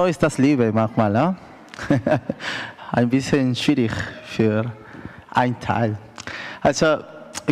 So 0.00 0.06
ist 0.06 0.22
das 0.22 0.38
Liebe 0.38 0.72
manchmal. 0.72 1.12
Ja? 1.12 1.34
Ein 2.92 3.10
bisschen 3.10 3.54
schwierig 3.54 3.92
für 4.24 4.64
ein 5.30 5.60
Teil. 5.60 5.98
Also, 6.62 7.00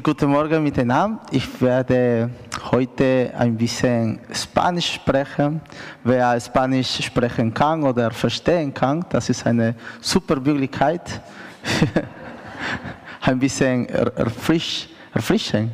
guten 0.02 0.30
Morgen 0.30 0.62
miteinander. 0.62 1.20
Ich 1.30 1.60
werde 1.60 2.30
heute 2.72 3.34
ein 3.36 3.54
bisschen 3.54 4.20
Spanisch 4.32 4.94
sprechen. 4.94 5.60
Wer 6.02 6.40
Spanisch 6.40 7.04
sprechen 7.04 7.52
kann 7.52 7.82
oder 7.82 8.10
verstehen 8.12 8.72
kann, 8.72 9.04
das 9.10 9.28
ist 9.28 9.46
eine 9.46 9.74
super 10.00 10.40
Möglichkeit. 10.40 11.20
ein 13.20 13.38
bisschen 13.38 13.90
erfrisch, 13.90 14.88
erfrischen. 15.12 15.70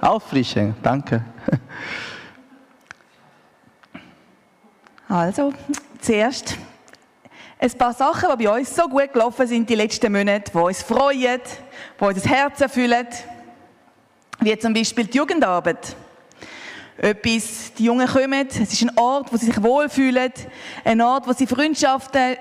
Auffrischen, 0.00 0.74
danke. 0.82 1.22
Also, 5.12 5.52
zuerst 6.00 6.56
ein 7.58 7.70
paar 7.72 7.92
Sachen, 7.92 8.30
die 8.38 8.46
bei 8.46 8.58
uns 8.60 8.74
so 8.74 8.88
gut 8.88 9.12
gelaufen 9.12 9.46
sind 9.46 9.68
die 9.68 9.74
letzten 9.74 10.10
Monate, 10.10 10.50
die 10.50 10.56
uns 10.56 10.82
freuen, 10.82 11.38
die 12.00 12.02
unser 12.02 12.30
Herz 12.30 12.62
erfüllen, 12.62 13.06
wie 14.40 14.58
zum 14.58 14.72
Beispiel 14.72 15.04
die 15.04 15.18
Jugendarbeit. 15.18 15.94
Etwas, 16.96 17.74
die 17.76 17.84
Jungen 17.84 18.06
kommen, 18.06 18.48
es 18.48 18.72
ist 18.72 18.80
ein 18.80 18.96
Ort, 18.96 19.30
wo 19.30 19.36
sie 19.36 19.44
sich 19.44 19.62
wohlfühlen, 19.62 20.32
ein 20.82 21.02
Ort, 21.02 21.28
wo 21.28 21.34
sie 21.34 21.46
Freundschaften 21.46 22.38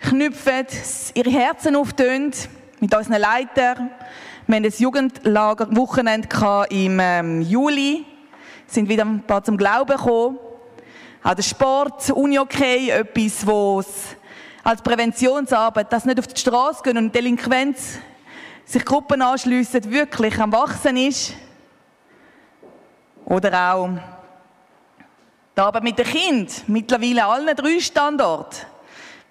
knüpfen, 0.00 0.66
ihre 1.14 1.30
Herzen 1.30 1.76
auftun, 1.76 2.32
mit 2.80 2.92
unseren 2.92 3.20
Leitern. 3.20 3.88
Wir 4.48 4.56
hatten 4.56 4.66
ein 4.66 4.72
Jugendlager-Wochenende 4.76 6.28
im 6.70 6.98
ähm, 6.98 7.40
Juli, 7.42 8.04
sind 8.66 8.88
wieder 8.88 9.04
ein 9.04 9.22
paar 9.22 9.44
zum 9.44 9.56
Glauben 9.56 9.96
gekommen. 9.96 10.38
Auch 11.24 11.34
der 11.34 11.42
Sport, 11.42 12.10
Uni 12.10 12.38
okay, 12.38 12.90
etwas, 12.90 13.46
was 13.46 13.86
als 14.64 14.82
Präventionsarbeit, 14.82 15.92
dass 15.92 16.04
nicht 16.04 16.18
auf 16.18 16.26
die 16.26 16.40
Straße 16.40 16.82
gehen 16.82 16.96
und 16.96 17.14
Delinquenz 17.14 17.98
sich 18.64 18.84
Gruppen 18.84 19.22
anschliessen, 19.22 19.90
wirklich 19.90 20.38
am 20.40 20.52
Wachsen 20.52 20.96
ist. 20.96 21.34
Oder 23.24 23.72
auch 23.72 23.90
die 25.56 25.60
Arbeit 25.60 25.82
mit 25.84 25.98
den 25.98 26.06
Kindern, 26.06 26.54
mittlerweile 26.66 27.24
allen 27.24 27.54
drei 27.54 27.78
Standorten. 27.78 28.71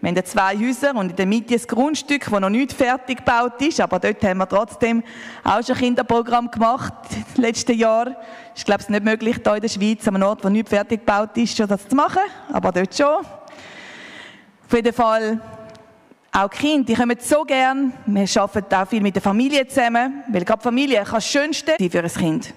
Wir 0.01 0.09
haben 0.09 0.25
zwei 0.25 0.57
Häuser 0.57 0.95
und 0.95 1.11
in 1.11 1.15
der 1.15 1.27
Mitte 1.27 1.53
ein 1.53 1.61
Grundstück, 1.61 2.25
das 2.27 2.39
noch 2.39 2.49
nicht 2.49 2.73
fertig 2.73 3.19
gebaut 3.19 3.61
ist, 3.61 3.79
aber 3.79 3.99
dort 3.99 4.23
haben 4.23 4.39
wir 4.39 4.49
trotzdem 4.49 5.03
auch 5.43 5.63
schon 5.63 5.75
ein 5.75 5.81
Kinderprogramm 5.81 6.49
gemacht, 6.49 6.93
letzten 7.35 7.77
Jahr. 7.77 8.15
Ist, 8.55 8.65
glaube 8.65 8.81
ich, 8.81 8.89
nicht 8.89 9.03
möglich, 9.03 9.37
hier 9.43 9.55
in 9.55 9.61
der 9.61 9.69
Schweiz, 9.69 10.07
an 10.07 10.15
einem 10.15 10.27
Ort, 10.27 10.43
wo 10.43 10.49
nicht 10.49 10.69
fertig 10.69 11.05
gebaut 11.05 11.37
ist, 11.37 11.55
schon 11.55 11.67
das 11.67 11.87
zu 11.87 11.95
machen, 11.95 12.23
aber 12.51 12.71
dort 12.71 12.97
schon. 12.97 13.17
Auf 13.17 14.73
jeden 14.73 14.91
Fall 14.91 15.39
auch 16.31 16.49
die 16.49 16.57
Kinder, 16.57 16.85
die 16.85 16.95
kommen 16.95 17.17
so 17.19 17.43
gern. 17.43 17.93
Wir 18.07 18.25
arbeiten 18.41 18.73
auch 18.73 18.87
viel 18.87 19.01
mit 19.01 19.13
der 19.13 19.21
Familie 19.21 19.67
zusammen, 19.67 20.23
weil 20.31 20.43
gerade 20.43 20.63
Familie 20.63 21.03
kann 21.03 21.15
das 21.15 21.27
Schönste 21.27 21.75
sein 21.77 21.91
für 21.91 21.99
ein 21.99 22.09
Kind. 22.09 22.53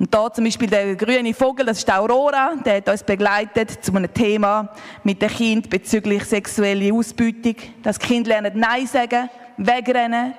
Und 0.00 0.14
da 0.14 0.32
zum 0.32 0.44
Beispiel 0.44 0.70
der 0.70 0.96
grüne 0.96 1.34
Vogel, 1.34 1.66
das 1.66 1.76
ist 1.76 1.86
die 1.86 1.92
Aurora, 1.92 2.54
der 2.64 2.78
hat 2.78 2.88
uns 2.88 3.02
begleitet 3.02 3.84
zu 3.84 3.94
einem 3.94 4.12
Thema 4.12 4.70
mit 5.04 5.20
dem 5.20 5.28
Kind 5.28 5.68
bezüglich 5.68 6.24
sexueller 6.24 6.94
Ausbeutung. 6.94 7.56
Das 7.82 7.98
Kind 7.98 8.26
lernt 8.26 8.56
Nein 8.56 8.86
sagen, 8.86 9.28
wegrennen, 9.58 10.32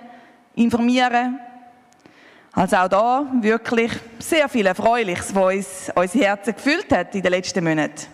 informieren. 0.56 1.40
Also 2.54 2.76
auch 2.76 2.88
da 2.88 3.32
wirklich 3.40 3.92
sehr 4.18 4.50
viel 4.50 4.66
Erfreuliches, 4.66 5.34
was 5.36 5.54
uns 5.54 5.92
unsere 5.94 6.26
Herzen 6.26 6.56
gefüllt 6.56 6.92
hat 6.92 7.14
in 7.14 7.22
den 7.22 7.32
letzten 7.32 7.64
Monaten. 7.64 8.08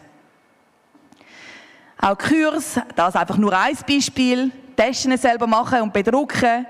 Auch 1.97 2.17
Kurs, 2.17 2.77
das 2.93 3.16
einfach 3.16 3.38
nur 3.38 3.57
ein 3.57 3.77
Beispiel. 3.88 4.51
Taschen 4.75 5.16
selber 5.17 5.47
machen 5.47 5.81
und 5.81 5.93
bedrucken. 5.93 6.67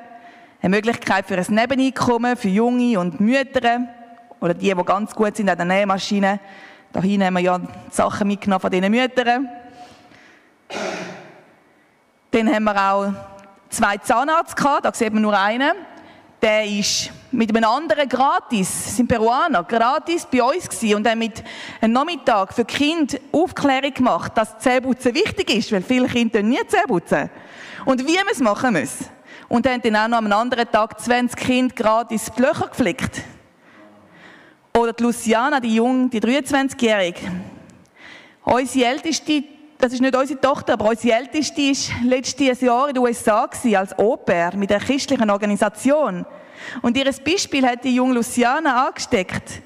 Eine 0.61 0.69
Möglichkeit 0.69 1.25
für 1.25 1.35
ein 1.35 1.45
Nebeneinkommen 1.49 2.37
für 2.37 2.47
Junge 2.47 2.99
und 2.99 3.19
Mütter 3.19 3.96
oder 4.39 4.53
die, 4.53 4.73
die 4.73 4.83
ganz 4.83 5.13
gut 5.13 5.35
sind 5.35 5.49
an 5.49 5.57
der 5.57 5.65
Nähmaschine. 5.65 6.39
Da 6.93 7.01
haben 7.01 7.33
wir 7.33 7.41
ja 7.41 7.59
Sachen 7.91 8.27
mitgenommen 8.27 8.61
von 8.61 8.71
diesen 8.71 8.89
Müttern. 8.89 9.49
Dann 12.31 12.53
haben 12.53 12.63
wir 12.63 12.91
auch 12.91 13.13
zwei 13.69 13.97
Zahnärzte 13.97 14.55
gehabt, 14.55 14.85
da 14.85 14.93
sieht 14.93 15.13
man 15.13 15.21
nur 15.21 15.37
einen. 15.37 15.73
Der 16.41 16.65
ist 16.65 17.11
mit 17.31 17.55
einem 17.55 17.67
anderen 17.67 18.07
gratis, 18.07 18.95
sind 18.95 19.07
Peruaner, 19.07 19.63
gratis 19.63 20.27
bei 20.31 20.43
uns 20.43 20.69
gewesen 20.69 20.95
und 20.95 21.07
haben 21.07 21.19
mit 21.19 21.43
einem 21.81 21.93
Nachmittag 21.93 22.53
für 22.53 22.63
Kinder 22.63 23.17
Aufklärung 23.31 23.93
gemacht, 23.93 24.33
dass 24.35 24.59
Zähneputzen 24.59 25.15
wichtig 25.15 25.49
ist, 25.49 25.71
weil 25.71 25.81
viele 25.81 26.07
Kinder 26.07 26.43
nie 26.43 26.59
Zähne 26.67 26.83
putzen. 26.87 27.29
Und 27.85 28.05
wie 28.05 28.15
man 28.15 28.27
es 28.31 28.39
machen 28.39 28.79
muss. 28.79 28.97
Und 29.49 29.67
haben 29.67 29.81
dann 29.81 29.95
auch 29.95 30.07
noch 30.07 30.17
am 30.17 30.31
anderen 30.31 30.69
Tag 30.69 30.99
20 30.99 31.39
Kinder 31.39 31.75
gratis 31.75 32.31
die 32.37 32.41
Löcher 32.41 32.67
geflickt. 32.67 33.23
Oder 34.77 34.93
die 34.93 35.01
Luciana, 35.01 35.59
die 35.59 35.73
Jung, 35.73 36.07
die 36.07 36.21
23-Jährige. 36.21 37.19
Unsere 38.43 38.85
älteste, 38.85 39.43
das 39.75 39.91
ist 39.91 40.01
nicht 40.01 40.15
unsere 40.15 40.39
Tochter, 40.39 40.73
aber 40.73 40.89
unsere 40.89 41.17
älteste 41.17 41.61
ist 41.63 41.89
letztes 42.03 42.61
Jahr 42.61 42.87
in 42.87 42.93
den 42.93 43.03
USA 43.03 43.49
als 43.75 43.97
Au-pair 43.97 44.55
mit 44.55 44.71
einer 44.71 44.79
christlichen 44.79 45.31
Organisation. 45.31 46.27
Und 46.83 46.95
ihr 46.95 47.11
Beispiel 47.25 47.65
hat 47.65 47.83
die 47.85 47.95
junge 47.95 48.13
Luciana 48.13 48.85
angesteckt. 48.85 49.63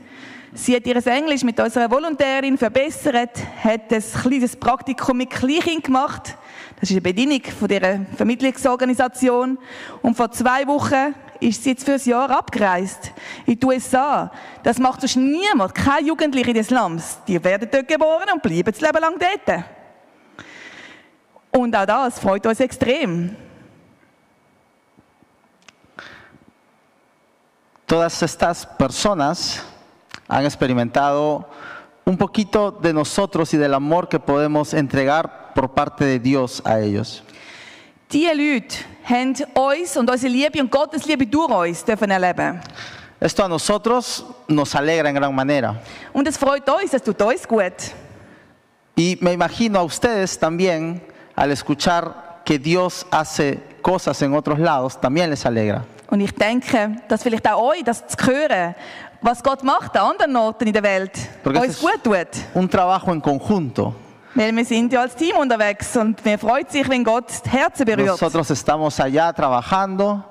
Sie 0.53 0.73
hat 0.73 0.87
ihr 0.87 1.05
Englisch 1.05 1.43
mit 1.43 1.59
unserer 1.59 1.91
Volontärin 1.91 2.57
verbessert, 2.57 3.31
hat 3.63 3.91
ein 3.91 4.03
kleines 4.21 4.55
Praktikum 4.55 5.17
mit 5.17 5.29
Kleinkind 5.29 5.83
gemacht. 5.83 6.37
Das 6.79 6.89
ist 6.89 6.91
eine 6.91 7.01
Bedienung 7.01 7.41
von 7.59 7.67
dieser 7.67 7.99
Vermittlungsorganisation. 8.15 9.57
Und 10.01 10.15
vor 10.15 10.31
zwei 10.31 10.65
Wochen 10.67 11.15
ist 11.41 11.63
sie 11.63 11.71
jetzt 11.71 11.83
für 11.83 11.93
ein 11.93 12.01
Jahr 12.03 12.29
abgereist 12.29 13.11
in 13.45 13.59
die 13.59 13.65
USA. 13.65 14.31
Das 14.63 14.77
macht 14.77 15.01
sonst 15.01 15.17
niemand, 15.17 15.75
kein 15.75 16.05
Jugendliche 16.05 16.53
des 16.53 16.67
Slums. 16.67 17.17
Die 17.27 17.43
werden 17.43 17.67
dort 17.69 17.87
geboren 17.87 18.29
und 18.33 18.41
bleiben 18.41 18.71
das 18.71 18.79
Leben 18.79 19.01
lang 19.01 19.15
dort. 19.19 19.63
Und 21.51 21.75
auch 21.75 21.85
das 21.85 22.19
freut 22.19 22.45
uns 22.45 22.59
extrem. 22.59 23.35
Todas 27.85 28.21
estas 28.21 28.65
personas 28.65 29.61
han 30.29 30.45
experimentado 30.45 31.45
un 32.05 32.17
poquito 32.17 32.71
de 32.71 32.93
nosotros 32.93 33.53
y 33.53 33.57
del 33.57 33.73
amor 33.73 34.07
que 34.07 34.19
podemos 34.19 34.73
entregar 34.73 35.53
por 35.53 35.71
parte 35.73 36.05
de 36.05 36.19
Dios 36.19 36.61
a 36.63 36.79
ellos. 36.79 37.23
Die 38.11 38.25
Leute 38.25 38.77
haben 39.05 39.35
uns 39.53 39.95
und 39.95 40.09
unsere 40.09 40.31
Liebe 40.31 40.59
und 40.59 40.69
Gottes 40.69 41.05
Liebe 41.05 41.25
durch 41.25 41.49
uns 41.49 41.83
dürfen 41.85 42.11
erleben. 42.11 42.59
Esto 43.19 43.43
a 43.43 43.47
nosotros 43.47 44.25
nos 44.47 44.73
alegra 44.75 45.07
en 45.09 45.15
gran 45.15 45.33
manera. 45.33 45.75
Und 46.11 46.27
es 46.27 46.37
freut 46.37 46.67
uns, 46.67 46.93
es 46.93 47.03
tut 47.03 47.21
uns 47.21 47.47
gut. 47.47 47.73
Y 48.97 49.17
me 49.21 49.31
imagino 49.33 49.79
a 49.79 49.83
ustedes 49.83 50.37
también, 50.37 51.01
al 51.35 51.51
escuchar 51.51 52.41
que 52.43 52.57
Dios 52.59 53.05
hace 53.11 53.59
cosas 53.81 54.21
en 54.23 54.33
otros 54.33 54.59
lados, 54.59 54.99
también 54.99 55.29
les 55.29 55.45
alegra. 55.45 55.85
Und 56.09 56.19
ich 56.19 56.33
denke, 56.33 56.97
dass 57.07 57.23
vielleicht 57.23 57.47
auch 57.47 57.69
euch 57.71 57.83
das 57.83 58.05
zu 58.07 58.17
hören, 58.25 58.75
was 59.21 59.41
Gott 59.41 59.63
macht 59.63 59.95
an 59.95 60.11
anderen 60.11 60.35
Orten 60.35 60.67
in 60.67 60.73
der 60.73 60.83
Welt, 60.83 61.13
Porque 61.43 61.59
uns 61.59 61.69
es 61.69 61.79
gut 61.79 62.03
tut. 62.03 62.27
un 62.55 62.67
trabajo 62.67 63.13
en 63.13 63.21
conjunto. 63.21 63.93
Weil 64.33 64.55
wir 64.55 64.63
sind 64.65 64.93
ja 64.93 65.01
als 65.01 65.15
Team 65.15 65.35
unterwegs 65.37 65.95
und 65.97 66.23
mir 66.23 66.37
freut 66.39 66.71
sich, 66.71 66.87
wenn 66.87 67.03
Gott 67.03 67.25
die 67.45 67.49
Herzen 67.49 67.85
berührt. 67.85 68.07
Nosotros 68.07 68.49
estamos 68.49 68.97
allá 68.99 69.33
trabajando 69.33 70.23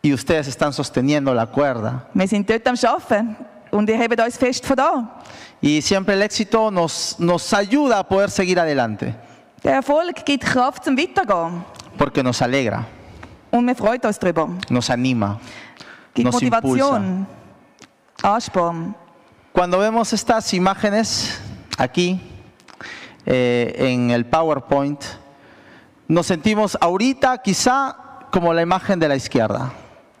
y 0.00 0.14
ustedes 0.14 0.48
están 0.48 0.72
sosteniendo 0.72 1.34
la 1.34 1.46
cuerda. 1.46 2.06
Wir 2.14 2.26
sind 2.26 2.48
dort 2.48 2.66
am 2.66 2.74
Arbeiten 2.82 3.36
und 3.70 3.88
ihr 3.90 3.98
hebt 3.98 4.18
uns 4.20 4.38
fest 4.38 4.64
von 4.64 4.76
da. 4.76 5.20
Y 5.60 5.82
siempre 5.82 6.14
el 6.14 6.22
éxito 6.22 6.70
nos, 6.70 7.16
nos 7.18 7.52
ayuda 7.52 7.98
a 7.98 8.02
poder 8.08 8.30
seguir 8.30 8.58
adelante, 8.60 9.14
Der 9.62 9.74
Erfolg 9.74 10.24
gibt 10.24 10.44
Kraft 10.44 10.84
zum 10.84 10.96
Weitergehen. 10.96 11.64
porque 11.98 12.22
nos 12.22 12.40
alegra, 12.40 12.86
Und 13.50 13.66
wir 13.66 13.74
freuen 13.74 14.00
uns 14.06 14.18
darüber. 14.18 14.48
nos 14.70 14.88
anima, 14.88 15.38
Gibt 16.14 16.26
nos 16.32 16.40
impulsa. 16.40 16.66
Motivation, 16.66 17.26
Ansporn. 18.22 18.94
Cuando 19.52 19.78
vemos 19.80 20.12
estas 20.12 20.52
imágenes 20.54 21.38
aquí 21.76 22.20
eh, 23.30 23.74
en 23.76 24.10
el 24.10 24.24
PowerPoint, 24.24 25.04
nos 26.08 26.26
sentimos 26.26 26.78
ahorita 26.80 27.36
quizá 27.42 27.94
como 28.32 28.54
la 28.54 28.62
imagen 28.62 28.98
de 28.98 29.06
la 29.06 29.16
izquierda. 29.16 29.70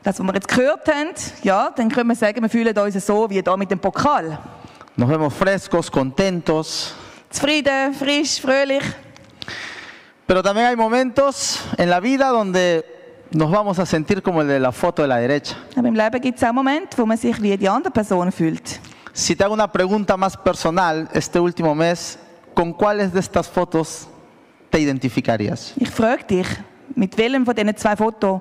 Das, 0.02 0.20
was 0.20 0.26
wir 0.26 0.34
jetzt 0.34 0.48
gehört 0.48 0.86
haben, 0.86 1.14
ja, 1.42 1.70
dann 1.74 1.88
können 1.88 2.08
wir 2.10 2.16
sagen, 2.16 2.42
wir 2.42 2.50
fühlen 2.50 2.76
uns 2.76 3.06
so 3.06 3.28
wie 3.30 3.42
da 3.42 3.56
mit 3.56 3.70
dem 3.70 3.78
Pokal. 3.78 4.38
Nos 4.94 5.08
vemos 5.08 5.32
frescos, 5.32 5.90
contentos, 5.90 6.94
Zufrieden, 7.30 7.94
frisch, 7.94 8.40
fröhlich. 8.40 8.84
pero 10.26 10.42
también 10.42 10.66
hay 10.66 10.76
momentos 10.76 11.60
en 11.78 11.88
la 11.88 12.00
vida 12.00 12.28
donde 12.28 12.84
nos 13.30 13.50
vamos 13.50 13.78
a 13.78 13.86
sentir 13.86 14.22
como 14.22 14.42
el 14.42 14.48
de 14.48 14.60
la 14.60 14.72
foto 14.72 15.00
de 15.00 15.08
la 15.08 15.16
derecha. 15.16 15.56
Aber 15.76 15.88
im 15.88 15.94
Leben 15.94 16.20
gibt 16.20 16.36
es 16.36 16.44
auch 16.44 16.52
Momente, 16.52 16.98
wo 16.98 17.06
man 17.06 17.16
sich 17.16 17.40
wie 17.40 17.56
die 17.56 17.68
andere 17.68 17.90
Person 17.90 18.30
fühlt. 18.30 18.78
Si 19.14 19.34
te 19.34 19.44
hago 19.44 19.54
una 19.54 19.72
pregunta 19.72 20.16
más 20.18 20.36
personal, 20.36 21.08
este 21.12 21.40
último 21.40 21.74
mes, 21.74 22.18
¿con 22.58 22.72
cuáles 22.72 23.12
de 23.12 23.20
estas 23.20 23.46
fotos 23.48 24.08
te 24.68 24.80
identificarías? 24.80 25.74
Ich 25.76 25.88
frage 25.90 26.24
dich, 26.24 26.46
mit 26.96 27.16
welchem 27.16 27.44
von 27.46 27.54
diesen 27.54 27.76
zwei 27.76 27.94
Fotos 27.94 28.40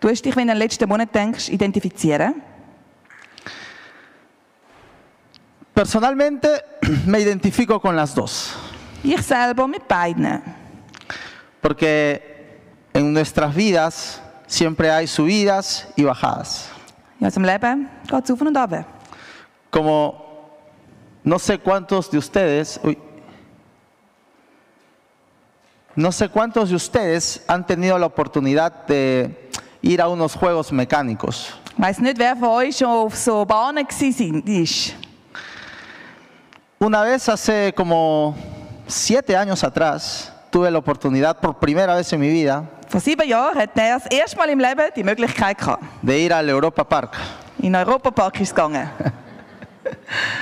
tust 0.00 0.24
dich, 0.24 0.34
wenn 0.34 0.46
du 0.46 0.52
an 0.52 0.56
den 0.58 0.66
letzten 0.66 0.88
Monat 0.88 1.14
denkst, 1.14 1.50
identifizieren? 1.50 2.42
Personalmente 5.74 6.48
me 7.06 7.20
identifico 7.20 7.78
con 7.78 7.94
las 7.94 8.14
dos, 8.14 8.54
Ich 9.04 9.20
selber 9.20 9.68
mit 9.68 9.86
beiden. 9.86 10.40
porque 11.60 12.22
en 12.94 13.12
nuestras 13.12 13.54
vidas 13.54 14.22
siempre 14.46 14.90
hay 14.90 15.06
subidas 15.06 15.88
y 15.94 16.04
bajadas. 16.04 16.70
Ja, 17.20 17.26
also 17.26 17.38
im 17.38 17.44
Leben 17.44 17.86
geht 18.06 18.24
es 18.24 18.30
auf 18.30 18.40
und 18.40 18.56
ab. 18.56 18.86
Como 19.70 20.24
no 21.22 21.38
sé 21.38 21.58
cuántos 21.58 22.10
de 22.10 22.16
ustedes, 22.16 22.80
uy, 22.82 22.96
no 25.98 26.12
sé 26.12 26.28
cuántos 26.28 26.70
de 26.70 26.76
ustedes 26.76 27.42
han 27.48 27.66
tenido 27.66 27.98
la 27.98 28.06
oportunidad 28.06 28.86
de 28.86 29.50
ir 29.82 30.00
a 30.00 30.06
unos 30.06 30.32
juegos 30.36 30.70
mecánicos. 30.70 31.52
Weiss 31.76 31.98
nicht, 31.98 32.16
wer 32.16 32.36
von 32.36 32.50
euch 32.50 32.76
schon 32.76 32.88
auf 32.88 33.16
so 33.16 33.44
Bahnen 33.44 33.84
ist. 34.46 34.94
Una 36.78 37.02
vez 37.02 37.28
hace 37.28 37.72
como 37.74 38.36
siete 38.86 39.36
años 39.36 39.64
atrás 39.64 40.32
tuve 40.50 40.70
la 40.70 40.78
oportunidad 40.78 41.36
por 41.40 41.58
primera 41.58 41.96
vez 41.96 42.12
en 42.12 42.20
mi 42.20 42.28
vida 42.28 42.62
Vor 42.88 43.00
sieben 43.00 43.28
Jahren 43.28 43.58
hat 43.58 43.76
er 43.76 43.98
das 43.98 44.06
erste 44.06 44.36
Mal 44.36 44.50
im 44.50 44.60
Leben 44.60 44.84
die 44.94 45.02
Möglichkeit 45.02 45.58
gehabt. 45.58 45.82
de 46.00 46.16
ir 46.20 46.32
al 46.32 46.48
Europa 46.48 46.84
Park. 46.84 47.16
In 47.58 47.72
den 47.72 47.74
Europapark 47.74 48.36
ist 48.36 48.42
es 48.42 48.54
gegangen. 48.54 48.88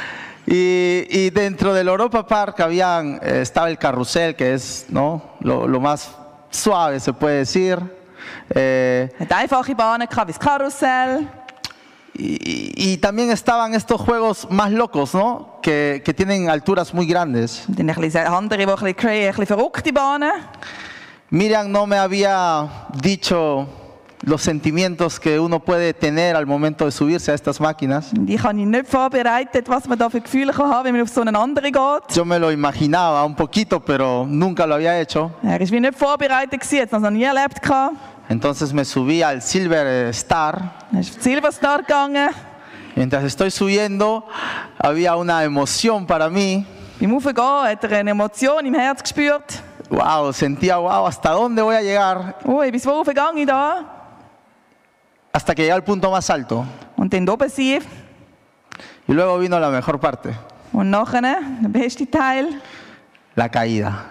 Y, 0.46 1.06
y 1.10 1.30
dentro 1.30 1.74
del 1.74 1.88
Europa 1.88 2.24
Park 2.26 2.60
habían, 2.60 3.18
eh, 3.22 3.40
estaba 3.42 3.68
el 3.68 3.78
carrusel, 3.78 4.36
que 4.36 4.54
es 4.54 4.86
¿no? 4.88 5.22
lo, 5.40 5.66
lo 5.66 5.80
más 5.80 6.10
suave, 6.50 7.00
se 7.00 7.12
puede 7.12 7.38
decir. 7.38 7.78
Eh, 8.54 9.10
einfache 9.30 9.74
Bahnen 9.74 10.06
gehabt, 10.08 10.28
wie 10.28 10.32
das 10.32 10.38
Karussell. 10.38 11.28
y, 12.18 12.92
y 12.92 12.96
también 12.98 13.30
estaban 13.30 13.74
estos 13.74 14.00
juegos 14.00 14.46
más 14.50 14.70
locos, 14.70 15.14
¿no? 15.14 15.58
que, 15.62 16.02
que 16.04 16.14
tienen 16.14 16.48
alturas 16.48 16.94
muy 16.94 17.06
grandes. 17.06 17.64
Miriam 21.28 21.72
no 21.72 21.86
me 21.86 21.96
había 21.98 22.68
dicho 23.02 23.66
los 24.22 24.42
sentimientos 24.42 25.20
que 25.20 25.38
uno 25.38 25.60
puede 25.60 25.92
tener 25.94 26.36
al 26.36 26.46
momento 26.46 26.84
de 26.84 26.90
subirse 26.90 27.32
a 27.32 27.34
estas 27.34 27.60
máquinas. 27.60 28.12
Und 28.12 28.28
ich 28.28 28.42
habe 28.42 28.58
ihn 28.58 28.70
nicht 28.70 28.86
vorbereitet, 28.86 29.68
was 29.68 29.86
man 29.86 29.98
da 29.98 30.08
für 30.08 30.20
Gefühle 30.20 30.52
kann 30.52 30.70
haben, 30.70 30.84
wenn 30.84 30.92
man 30.94 31.02
auf 31.02 31.10
so 31.10 31.20
eine 31.20 31.38
andere 31.38 31.70
geht. 31.70 32.14
Yo 32.14 32.24
me 32.24 32.38
lo 32.38 32.50
imaginaba 32.50 33.24
un 33.24 33.34
poquito, 33.34 33.80
pero 33.80 34.26
nunca 34.28 34.66
lo 34.66 34.74
había 34.74 34.98
hecho. 34.98 35.30
Er 35.42 35.60
war 35.60 35.70
wie 35.70 35.80
nicht 35.80 35.98
vorbereitet, 35.98 36.60
gewesen, 36.60 36.82
hat 36.82 36.92
es 36.92 37.00
noch 37.00 37.10
nie 37.10 37.24
erlebt. 37.24 37.60
gehabt. 37.62 37.96
Entonces 38.28 38.72
me 38.72 38.84
subí 38.84 39.22
al 39.22 39.40
Silver 39.40 40.12
Star. 40.12 40.72
Er 40.92 41.00
ist 41.00 41.10
auf 41.10 41.16
die 41.16 41.22
Silverstar 41.22 41.82
gegangen. 41.82 42.30
Mientras 42.96 43.24
estoy 43.24 43.50
subiendo, 43.50 44.24
había 44.78 45.16
una 45.16 45.44
emoción 45.44 46.06
para 46.06 46.28
mí. 46.30 46.64
Beim 46.98 47.14
Aufgehen 47.14 47.36
hat 47.36 47.84
er 47.84 47.98
eine 47.98 48.10
Emotion 48.10 48.64
im 48.64 48.74
Herz 48.74 49.02
gespürt. 49.02 49.62
Wow, 49.90 50.32
sentía, 50.32 50.78
wow, 50.78 51.06
¿hasta 51.06 51.30
dónde 51.30 51.62
voy 51.62 51.76
a 51.76 51.82
llegar? 51.82 52.38
Ui, 52.44 52.70
bis 52.70 52.86
wo 52.86 53.04
da? 53.04 53.95
Hasta 55.36 55.54
que 55.54 55.64
llegué 55.64 55.72
al 55.72 55.84
punto 55.84 56.10
más 56.10 56.30
alto. 56.30 56.64
Und 56.96 57.12
sie. 57.50 57.82
Y 59.06 59.12
luego 59.12 59.38
vino 59.38 59.60
la 59.60 59.68
mejor 59.68 60.00
parte, 60.00 60.34
Und 60.72 60.90
nachher, 60.90 61.20
der 61.60 61.68
beste 61.68 62.06
Teil, 62.06 62.58
la 63.34 63.46
caída. 63.50 64.06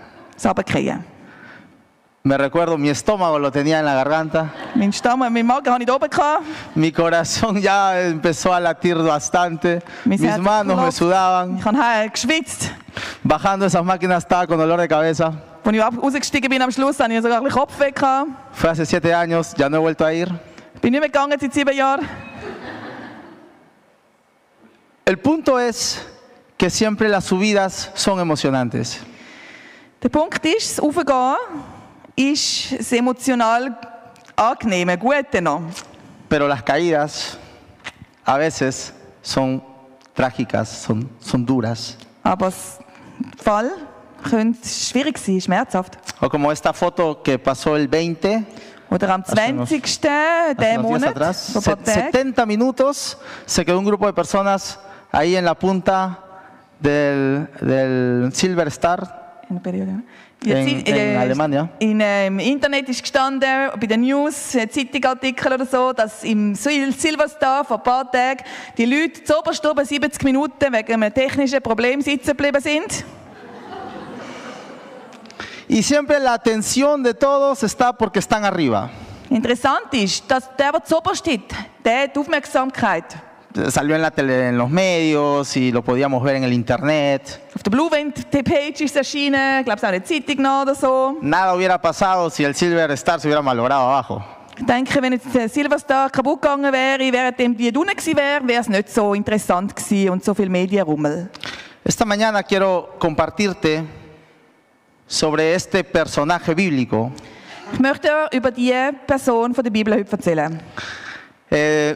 Me 2.22 2.38
recuerdo, 2.38 2.78
mi 2.78 2.90
estómago 2.90 3.40
lo 3.40 3.52
tenía 3.52 3.80
en 3.80 3.86
la 3.86 3.96
garganta. 3.96 4.54
Mein 4.76 4.94
Stamm, 4.94 5.22
mein 5.32 5.48
Magen 5.48 5.74
hatte 5.74 5.84
ich 5.84 5.90
oben. 5.90 6.12
gehabt. 6.12 6.44
Mi 6.76 6.92
corazón 6.92 7.60
ya 7.60 8.00
empezó 8.02 8.54
a 8.54 8.60
latir 8.60 8.96
bastante. 8.96 9.82
Mis 10.06 10.22
manos 10.38 10.80
me 10.80 10.92
sudaban. 10.92 11.58
Ich 11.58 11.66
habe 11.66 12.10
geschwitzt. 12.12 12.70
Bajando 13.24 13.66
esas 13.66 13.84
máquinas 13.84 14.24
estaba 14.24 14.46
con 14.46 14.60
dolor 14.60 14.80
de 14.80 14.88
cabeza. 14.88 15.34
Als 15.64 15.74
ich 15.74 15.82
rausgestiegen 15.82 16.50
bin 16.52 16.62
am 16.62 16.72
Schluss, 16.72 17.00
hatte 17.00 17.16
ich 17.16 17.22
sogar 17.24 17.40
ein 17.40 17.44
bisschen 17.44 17.60
Kopfweh. 17.60 17.92
gehabt. 17.92 18.30
Fue 18.54 18.70
hace 18.70 18.86
siete 18.86 19.12
años, 19.16 19.56
ya 19.56 19.68
no 19.68 19.78
he 19.78 19.80
vuelto 19.82 20.06
a 20.06 20.14
ir. 20.14 20.30
Bin 20.86 20.92
nicht 20.92 21.00
mehr 21.02 21.10
gegangen 21.10 21.40
seit 21.40 21.52
sieben 21.52 21.76
Jahren. 21.76 22.08
El 25.04 25.18
punto 25.18 25.58
es 25.58 26.00
que 26.56 26.70
siempre 26.70 27.10
las 27.10 27.26
subidas 27.26 27.90
son 27.96 28.20
emocionantes. 28.20 29.00
Der 30.04 30.10
Punkt 30.10 30.46
ist, 30.46 30.78
das 30.78 30.86
Aufgehen 30.86 31.38
ist 32.16 32.78
das 32.78 32.92
emotional 32.92 33.76
angenehme, 34.36 34.96
gute 34.96 35.42
noch. 35.42 35.64
Pero 36.30 36.48
las 36.48 36.62
caídas 36.62 37.36
a 38.24 38.38
veces 38.38 38.94
son 39.24 39.64
trágicas, 40.14 40.84
son, 40.84 41.10
son 41.20 41.44
duras. 41.44 41.98
Aber 42.22 42.46
das 42.46 42.78
Fall 43.44 43.72
könnte 44.22 44.70
schwierig 44.70 45.18
sein, 45.18 45.42
schmerzhaft. 45.42 45.98
O 46.22 46.30
como 46.30 46.52
esta 46.52 46.74
foto 46.74 47.24
que 47.24 47.40
pasó 47.40 47.76
el 47.76 47.90
20, 47.90 48.46
Oder 48.96 49.10
am 49.14 49.22
Hace 49.24 49.52
unos- 49.54 49.70
20. 49.70 49.82
hace 49.84 50.56
diesen 50.58 50.80
unos 50.80 50.90
días 50.90 51.02
Monat, 51.02 51.10
atrás, 51.10 51.50
vor 51.54 51.62
ein 51.62 51.66
paar 51.66 51.86
se- 51.86 51.94
Tagen, 52.02 52.12
70 52.12 52.46
minutos, 52.46 53.18
se 53.46 53.66
quedó 53.66 53.78
un 53.80 53.86
grupo 53.86 54.06
de 54.08 54.14
personas 54.14 54.80
ahí 55.12 55.36
en 55.36 55.46
la 55.46 55.54
punta 55.56 56.20
del, 56.80 57.48
del 57.62 58.30
Silver 58.34 58.68
Star. 58.68 59.24
in 59.50 59.62
ne? 59.64 60.04
In- 60.44 60.80
in 60.86 60.96
äh, 60.96 61.18
Alemania. 61.18 61.70
In, 61.80 62.00
Im 62.02 62.40
Internet 62.40 62.88
ist 62.90 63.02
gestanden, 63.02 63.70
bei 63.80 63.88
den 63.88 64.02
News, 64.02 64.54
äh, 64.56 64.68
Zeitungartikel 64.70 65.54
oder 65.54 65.66
so, 65.66 65.92
dass 65.94 66.24
im 66.24 66.54
Sil- 66.54 66.94
Silverstar 66.94 67.64
vor 67.66 67.78
ein 67.78 67.84
paar 67.84 68.12
Tagen 68.12 68.44
die 68.78 68.86
Leute 68.86 69.24
zu 69.24 69.38
oberst 69.40 69.66
oben 69.66 69.84
70 69.86 70.24
Minuten 70.24 70.72
wegen 70.72 70.94
einem 70.94 71.14
technischen 71.14 71.62
Problem 71.62 72.02
sitzen 72.02 72.28
geblieben 72.36 72.62
sind. 72.62 73.04
Y 75.76 75.84
siempre 75.84 76.22
la 76.22 76.32
atención 76.32 77.04
de 77.04 77.14
todos 77.14 77.62
está 77.62 77.92
porque 77.92 78.20
están 78.20 78.46
arriba. 78.46 78.90
Interessant 79.30 79.94
ist, 79.94 80.24
dass 80.26 80.50
der, 80.56 80.72
der 80.72 80.98
oberst 80.98 81.20
steht, 81.20 81.54
der 81.84 82.04
hat 82.04 82.18
Aufmerksamkeit. 82.18 83.04
Salió 83.68 83.94
en, 83.94 84.02
la 84.02 84.10
tele, 84.10 84.48
en 84.48 84.58
los 84.58 84.70
medios 84.70 85.58
y 85.58 85.74
lo 85.74 85.84
podíamos 85.84 86.24
ver 86.24 86.38
en 86.38 86.46
el 86.46 86.54
internet. 86.54 87.42
Auf 87.54 87.62
der 87.62 87.72
Blue 87.72 87.92
Wind 87.92 88.32
Page 88.32 88.86
ist 88.86 88.92
es 88.92 88.96
erschienen, 88.96 89.60
ich 89.60 89.66
glaube, 89.66 89.80
es 89.80 89.84
auch 89.84 89.92
in 89.92 90.00
der 90.02 90.06
Zeitung 90.06 90.42
noch 90.42 90.62
oder 90.62 90.76
so. 90.76 91.18
Nada 91.20 91.54
hubiera 91.54 91.78
pasado 91.78 92.30
si 92.30 92.46
el 92.46 92.56
Silver 92.56 92.96
Star 92.96 93.20
se 93.20 93.28
hubiera 93.28 93.42
malogrado 93.42 93.82
abajo. 93.82 94.24
Ich 94.58 94.66
denke, 94.66 95.02
wenn 95.02 95.12
jetzt 95.12 95.26
der 95.36 95.50
Silverstar 95.50 96.10
kaputt 96.10 96.42
gegangen 96.42 96.72
wäre, 96.72 97.12
während 97.12 97.38
dem 97.38 97.58
die 97.58 97.78
unten 97.78 97.98
gewesen 97.98 98.16
wäre, 98.16 98.48
wäre 98.48 98.62
es 98.62 98.70
nicht 98.70 98.90
so 98.90 99.14
interessant 99.14 99.76
gewesen 99.76 100.12
und 100.12 100.24
so 100.24 100.34
viel 100.34 100.48
Medienrummel. 100.48 101.30
Esta 101.84 102.06
mañana 102.06 102.44
quiero 102.44 102.92
compartirte 102.98 104.05
sobre 105.08 105.54
este 105.54 105.84
personaje 105.84 106.54
bíblico. 106.54 107.12
Ich 107.74 107.80
möchte 107.80 108.10
über 108.32 108.52
die 108.52 108.74
Person 109.06 109.54
von 109.54 109.64
der 109.64 109.72
Bibel 109.72 109.94
heute 109.94 110.12
erzählen. 110.12 110.60
Eh, 111.50 111.96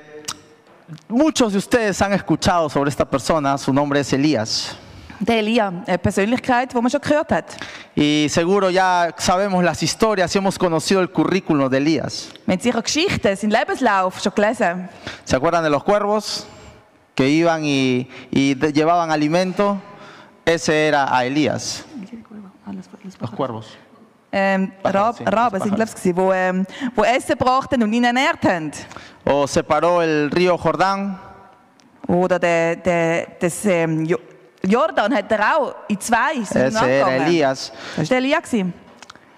muchos 1.08 1.54
de 1.54 1.60
ustedes 1.60 2.02
han 2.02 2.14
escuchado 2.14 2.70
sobre 2.70 2.90
esta 2.90 3.06
persona, 3.06 3.58
su 3.58 3.72
nombre 3.74 4.00
es 4.00 4.12
Elías. 4.14 4.76
Der 5.20 5.40
Elia, 5.40 5.68
eine 5.86 5.98
Persönlichkeit, 5.98 6.72
die 6.72 6.82
man 6.82 6.90
schon 6.90 7.02
gehört 7.02 7.32
hat. 7.32 7.58
Y 7.94 8.28
seguro 8.30 8.70
ya 8.70 9.14
sabemos 9.18 9.62
las 9.64 9.84
historias 9.84 10.34
y 10.34 10.38
hemos 10.38 10.58
conocido 10.58 11.02
el 11.02 11.10
currículum 11.10 11.70
de 11.70 11.78
Elías. 11.78 12.30
Wir 12.46 12.54
haben 12.54 12.62
sicher 12.62 12.82
Geschichten, 12.82 13.36
seinen 13.36 13.52
Lebenslauf 13.52 14.22
schon 14.22 14.34
gelesen. 14.34 14.90
¿Se 15.26 15.36
acuerdan 15.36 15.64
de 15.64 15.70
los 15.70 15.84
cuervos 15.84 16.48
que 17.16 17.28
iban 17.28 17.66
y, 17.66 18.08
y 18.32 18.56
llevaban 18.72 19.12
alimento? 19.12 19.82
Ese 20.46 20.88
era 20.88 21.14
a 21.14 21.26
Elías. 21.26 21.86
Los 23.20 23.32
cuervos. 23.32 23.78
Ähm, 24.32 24.72
Rab, 24.84 25.16
Raben 25.26 25.60
sind, 25.62 25.76
glaube 25.76 25.92
ich, 25.96 26.02
die 26.04 26.10
ähm, 26.10 26.66
wo 26.96 27.04
Essen 27.04 27.36
brachten 27.38 27.82
und 27.82 27.92
ihn 27.92 28.04
ernährt 28.04 28.44
haben. 28.46 28.72
O 29.26 29.48
separó 29.48 30.02
el 30.02 30.30
río 30.30 30.56
Jordán 30.56 31.18
Oder 32.08 32.40
der, 32.40 32.76
der, 32.76 33.28
das, 33.40 33.66
ähm, 33.66 34.06
Jo- 34.06 34.20
Jordan 34.64 35.14
hat 35.16 35.32
er 35.32 35.56
auch 35.58 35.76
in 35.88 36.00
zwei 36.00 36.36
Ese 36.42 36.60
era. 36.60 37.12
Elías. 37.12 37.72
Das 37.96 37.98
war 37.98 38.06
der 38.06 38.18
Elia. 38.18 38.40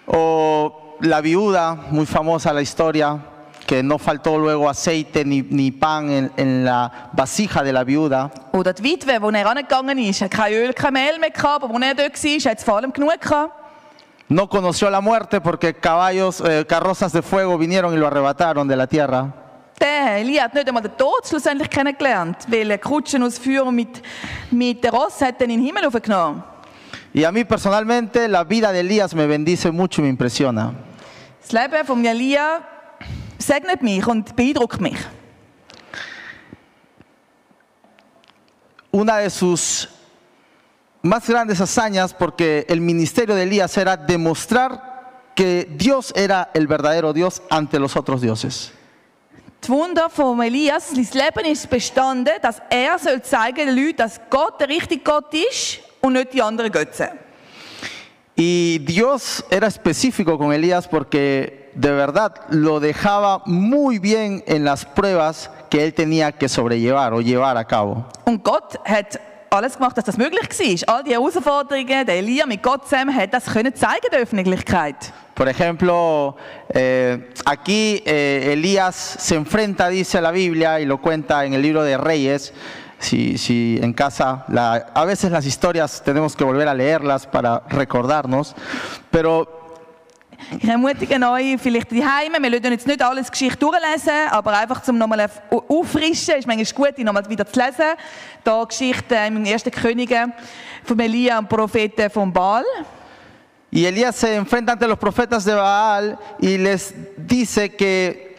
O 0.08 0.96
la 1.02 1.22
viuda, 1.22 1.78
muy 1.92 2.06
famosa 2.06 2.54
la 2.54 2.62
historia, 2.62 3.20
que 3.68 3.84
no 3.84 3.98
faltó 3.98 4.38
luego 4.38 4.68
aceite 4.70 5.24
ni, 5.24 5.42
ni 5.42 5.72
pan 5.72 6.10
en, 6.10 6.32
en 6.38 6.66
la 6.66 7.10
vasija 7.14 7.64
de 7.64 7.72
la 7.72 7.84
viuda. 7.84 8.30
Oder 8.54 8.74
die 8.74 8.84
Witwe, 8.84 9.22
wo 9.22 9.30
er 9.30 9.46
angegangen 9.48 9.98
ist, 10.00 10.22
hat 10.22 10.32
kein 10.32 10.54
Öl, 10.54 10.74
kein 10.74 10.94
Mehl 10.94 11.20
mehr 11.20 11.30
gehabt, 11.32 11.64
aber 11.64 11.70
wo 11.74 11.78
er 11.78 11.94
dort 11.96 12.24
war, 12.24 12.52
hat 12.52 12.58
es 12.58 12.64
vor 12.64 12.78
allem 12.78 12.92
genug 12.92 13.20
gehabt. 13.22 13.61
No 14.32 14.48
conoció 14.48 14.90
la 14.90 15.02
muerte 15.02 15.42
porque 15.42 15.74
caballos, 15.74 16.40
eh, 16.40 16.66
carrozas 16.66 17.12
de 17.12 17.22
fuego 17.22 17.58
vinieron 17.58 17.94
y 17.94 17.98
lo 17.98 18.08
arrebataron 18.08 18.66
de 18.66 18.78
la 18.78 18.88
tierra. 18.88 19.34
Der 19.78 20.20
Elia 20.20 20.46
hat 20.46 20.54
nicht 20.54 20.66
einmal 20.66 20.82
den 20.82 20.96
Tod 20.96 21.28
schlussendlich 21.28 21.70
kennengelernt, 21.70 22.38
weil 22.48 22.62
eine 22.62 22.80
Kutschen 22.80 23.24
aus 23.24 23.38
Feuer 23.38 23.70
mit, 23.74 24.02
mit 24.50 24.82
der 24.82 24.92
Ross 24.92 25.20
hat 25.20 25.42
ihn 25.42 25.50
in 25.50 25.58
den 25.60 25.66
Himmel 25.66 25.86
aufgenommen. 25.86 26.46
Y 27.14 27.26
a 27.26 27.32
mí 27.34 27.44
personalmente 27.44 28.30
la 28.30 28.46
vida 28.46 28.72
de 28.72 28.80
Elías 28.80 29.14
me 29.14 29.28
bendice 29.28 29.70
mucho 29.70 30.00
y 30.00 30.04
me 30.04 30.10
impresiona. 30.10 30.76
Das 31.42 31.52
Leben 31.52 31.86
von 31.86 32.06
Elia 32.06 32.62
segnet 33.38 33.82
mich 33.82 34.08
und 34.08 34.34
beeindruckt 34.34 34.80
mich. 34.80 34.98
Una 38.92 39.18
de 39.18 39.30
sus 39.30 39.90
más 41.02 41.28
grandes 41.28 41.60
hazañas, 41.60 42.14
porque 42.14 42.66
el 42.70 42.82
ministerio 42.82 43.36
de 43.36 43.44
Elías 43.44 43.76
era 43.78 43.98
demostrar 43.98 44.92
que 45.36 45.68
Dios 45.78 46.14
era 46.16 46.50
el 46.54 46.68
verdadero 46.68 47.14
Dios 47.14 47.42
ante 47.50 47.80
los 47.80 47.96
otros 47.96 48.22
dioses. 48.22 48.72
Das 49.62 49.70
Wunder 49.70 50.10
von 50.10 50.42
Elias, 50.42 50.90
sein 50.90 51.08
Leben 51.14 51.46
ist 51.46 51.70
bestanden, 51.70 52.34
dass 52.42 52.60
er 52.70 52.98
soll 52.98 53.22
zeigen 53.22 53.68
den 53.68 53.76
Leuten, 53.76 53.98
dass 53.98 54.20
Gott 54.30 54.60
der 54.60 54.68
richtige 54.68 55.04
Gott 55.04 55.32
ist 55.34 55.80
und 56.02 56.14
nicht 56.14 56.34
die 56.34 56.42
anderen 56.42 56.72
Götzen. 56.72 57.10
Y 58.36 58.80
Dios 58.80 59.46
era 59.52 59.68
específico 59.68 60.38
con 60.38 60.52
Elías 60.52 60.88
porque 60.88 61.70
de 61.76 61.92
verdad 61.92 62.34
lo 62.50 62.80
dejaba 62.80 63.44
muy 63.46 64.00
bien 64.00 64.44
en 64.48 64.64
las 64.64 64.84
pruebas 64.84 65.52
que 65.70 65.84
él 65.84 65.94
tenía 65.94 66.32
que 66.32 66.50
sobrellevar 66.50 67.14
o 67.14 67.22
llevar 67.22 67.56
a 67.58 67.66
cabo. 67.66 68.06
Und 68.26 68.44
Gott 68.44 68.80
hat 68.84 69.20
alles. 69.52 69.78
All 70.88 71.04
die 71.04 71.12
Herausforderungen, 71.12 72.06
der 72.06 72.16
Elia 72.16 72.46
mit 72.46 72.64
Gott 72.64 72.88
zusammen 72.88 73.14
hat 73.16 73.34
das 73.34 73.46
können 73.46 73.74
zeigen 73.76 74.08
der. 74.12 74.26
Por 75.36 75.48
ejemplo, 75.48 76.36
eh, 76.74 77.18
aquí 77.46 78.02
eh, 78.06 78.54
Elías 78.54 78.96
se 78.96 79.36
enfrenta, 79.36 79.90
dice 79.90 80.22
la 80.22 80.32
Biblia, 80.32 80.80
y 80.80 80.86
lo 80.86 81.00
cuenta 81.02 81.46
en 81.46 81.54
el 81.54 81.62
libro 81.62 81.84
de 81.84 81.98
Reyes. 81.98 82.54
Si, 83.00 83.38
si 83.40 83.80
en 83.82 83.94
casa, 83.94 84.46
la- 84.50 84.86
a 84.94 85.06
veces 85.06 85.32
las 85.32 85.46
historias 85.46 86.04
tenemos 86.04 86.36
que 86.36 86.44
volver 86.44 86.68
a 86.68 86.74
leerlas 86.76 87.26
para 87.26 87.64
recordarnos, 87.70 88.56
pero 89.10 89.61
Ich 90.60 90.68
ermutige 90.68 91.16
euch, 91.30 91.56
vielleicht 91.62 91.92
die 91.92 92.04
Heime, 92.06 92.38
wir 92.42 92.50
lassen 92.50 92.72
jetzt 92.74 92.86
nicht 92.86 93.02
alles 93.02 93.32
Geschichte 93.32 93.58
durchlesen, 93.58 94.12
aber 94.30 94.58
einfach 94.58 94.82
zum 94.84 94.98
nochmal 94.98 95.22
auf- 95.22 95.42
auffrischen, 95.70 96.36
ist 96.36 96.46
manchmal 96.46 96.88
gut, 96.90 96.98
die 96.98 97.04
nochmal 97.06 97.28
wieder 97.30 97.46
zu 97.46 97.58
lesen. 97.58 97.86
Da 98.44 98.62
Geschichte 98.66 99.16
im 99.28 99.46
1. 99.46 99.64
Könige 99.72 100.28
von 100.84 101.00
Elia 101.00 101.40
und 101.40 101.48
Propheten 101.48 102.10
von 102.10 102.34
Baal. 102.34 102.66
Y 103.72 103.86
Elías 103.86 104.18
se 104.18 104.36
enfrenta 104.36 104.74
ante 104.74 104.86
los 104.86 104.98
profetas 105.00 105.46
de 105.46 105.54
Baal 105.56 106.18
y 106.42 106.58
les 106.58 106.94
dice 107.16 107.70
que 107.70 108.36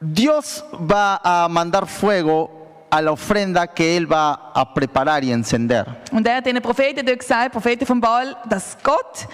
Dios 0.00 0.64
va 0.72 1.20
a 1.22 1.48
mandar 1.48 1.86
fuego 1.86 2.50
a 2.90 3.00
la 3.00 3.12
ofrenda 3.12 3.68
que 3.68 3.96
él 3.96 4.10
va 4.10 4.50
a 4.52 4.74
preparar 4.74 5.22
y 5.22 5.30
encender. 5.30 5.86
Und 6.10 6.26
er 6.26 6.38
hat 6.38 6.46
den 6.46 6.60
Propheten 6.60 7.06
dort 7.06 7.20
gesagt, 7.20 7.52
Propheten 7.52 7.86
von 7.86 8.00
Baal, 8.00 8.36
dass 8.48 8.76
Gott 8.82 9.28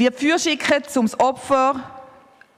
wird 0.00 0.18
Feuer 0.18 0.38
schicken, 0.38 0.82
um 0.96 1.06
das 1.06 1.20
Opfer 1.20 1.74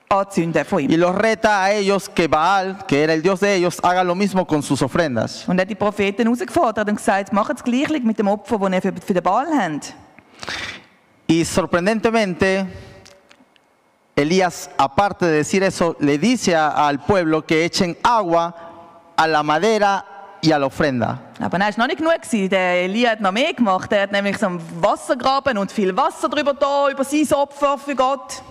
anzünden 0.09 0.65
von 0.65 0.81
Y 0.81 0.97
los 0.97 1.15
reta 1.15 1.63
a 1.65 1.73
ellos 1.73 2.09
que 2.09 2.27
Baal, 2.29 2.79
que 2.87 3.03
era 3.03 3.13
el 3.15 3.23
Dios 3.23 3.41
de 3.41 3.55
ellos, 3.55 3.79
haga 3.83 4.03
lo 4.05 4.15
mismo 4.15 4.47
con 4.47 4.63
sus 4.63 4.81
ofrendas. 4.83 5.47
Und 5.49 5.59
er 5.59 5.63
hat 5.63 5.71
die 5.71 5.75
Propheten 5.75 6.23
herausgefordert 6.25 6.89
und 6.89 6.97
gesagt, 6.97 7.33
macht 7.33 7.51
das 7.55 7.65
gleich 7.65 8.03
mit 8.03 8.19
dem 8.19 8.29
Opfer, 8.29 8.59
das 8.59 8.73
ihr 8.73 8.83
für, 8.83 8.93
für 9.07 9.15
den 9.15 9.23
Baal 9.23 9.47
habt. 9.59 9.95
Y 11.29 11.45
sorprendentemente, 11.45 12.67
Elías, 14.15 14.69
aparte 14.77 15.25
de 15.27 15.33
decir 15.39 15.63
eso, 15.63 15.97
le 15.99 16.19
dice 16.19 16.55
a- 16.55 16.87
al 16.87 16.99
pueblo 17.05 17.47
que 17.47 17.65
echen 17.65 17.97
agua 18.03 18.55
a 19.17 19.27
la 19.27 19.43
madera 19.43 20.05
y 20.43 20.51
a 20.53 20.59
la 20.59 20.67
ofrenda. 20.67 21.21
Aber 21.41 21.59
es 21.67 21.79
war 21.79 21.87
noch 21.87 21.95
nicht 21.95 21.99
genug. 21.99 22.51
Der 22.51 22.83
Elia 22.83 23.13
hat 23.13 23.21
noch 23.21 23.33
mehr 23.33 23.55
gemacht. 23.55 23.91
Er 23.93 24.03
hat 24.03 24.13
nämlich 24.13 24.37
so 24.37 24.47
einen 24.47 24.61
Wassergraben 24.83 25.57
und 25.57 25.71
viel 25.71 25.97
Wasser 25.97 26.29
drüber 26.29 26.53
da, 26.53 26.91
über 26.91 27.05
sein 27.05 27.27
Opfer 27.33 27.79
für 27.79 27.95
Gott. 27.95 28.43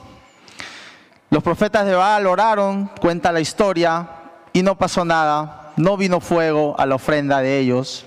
Los 1.29 1.43
profetas 1.43 1.85
de 1.85 1.95
Baal 1.95 2.25
oraron, 2.25 2.89
cuenta 2.99 3.31
la 3.31 3.39
historia, 3.39 4.07
y 4.51 4.61
no 4.61 4.75
pasó 4.75 5.05
nada. 5.05 5.71
No 5.77 5.95
vino 5.97 6.19
fuego 6.19 6.75
a 6.77 6.85
la 6.85 6.95
ofrenda 6.95 7.39
de 7.39 7.59
ellos. 7.59 8.05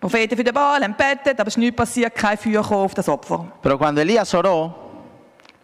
Propheten 0.00 0.36
für 0.36 0.44
den 0.44 0.54
Baal 0.54 0.82
haben 0.82 0.96
gebetet, 0.96 1.40
aber 1.40 1.48
es 1.48 1.54
ist 1.54 1.58
nichts 1.58 1.76
passiert, 1.76 2.14
kein 2.14 2.38
Feuer 2.38 2.62
kam 2.62 2.78
auf 2.78 2.94
das 2.94 3.08
Opfer. 3.08 3.46
Pero 3.62 3.78
cuando 3.78 4.00
Elías 4.00 4.32
oró, 4.34 4.74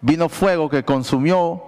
vino 0.01 0.29
fuego 0.29 0.69
que 0.69 0.83
consumió 0.85 1.63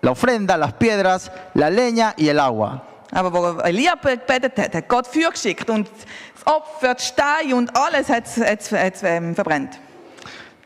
la 0.00 0.12
ofrenda, 0.12 0.56
las 0.56 0.72
piedras, 0.74 1.30
la 1.54 1.68
leña 1.68 2.14
y 2.16 2.28
el 2.28 2.38
agua. 2.38 2.93
Aber 3.14 3.32
wo 3.32 3.60
Elia 3.60 3.94
gebetet 3.94 4.58
hat, 4.58 4.74
hat 4.74 4.88
Gott 4.88 5.06
Feuer 5.06 5.30
geschickt 5.30 5.70
und 5.70 5.88
das 5.88 6.52
Opfer, 6.52 6.94
die 6.94 7.02
Steine 7.02 7.54
und 7.54 7.74
alles 7.76 8.08
hat 8.08 8.24
es 8.26 9.02
ähm, 9.02 9.34
verbrennt. 9.36 9.78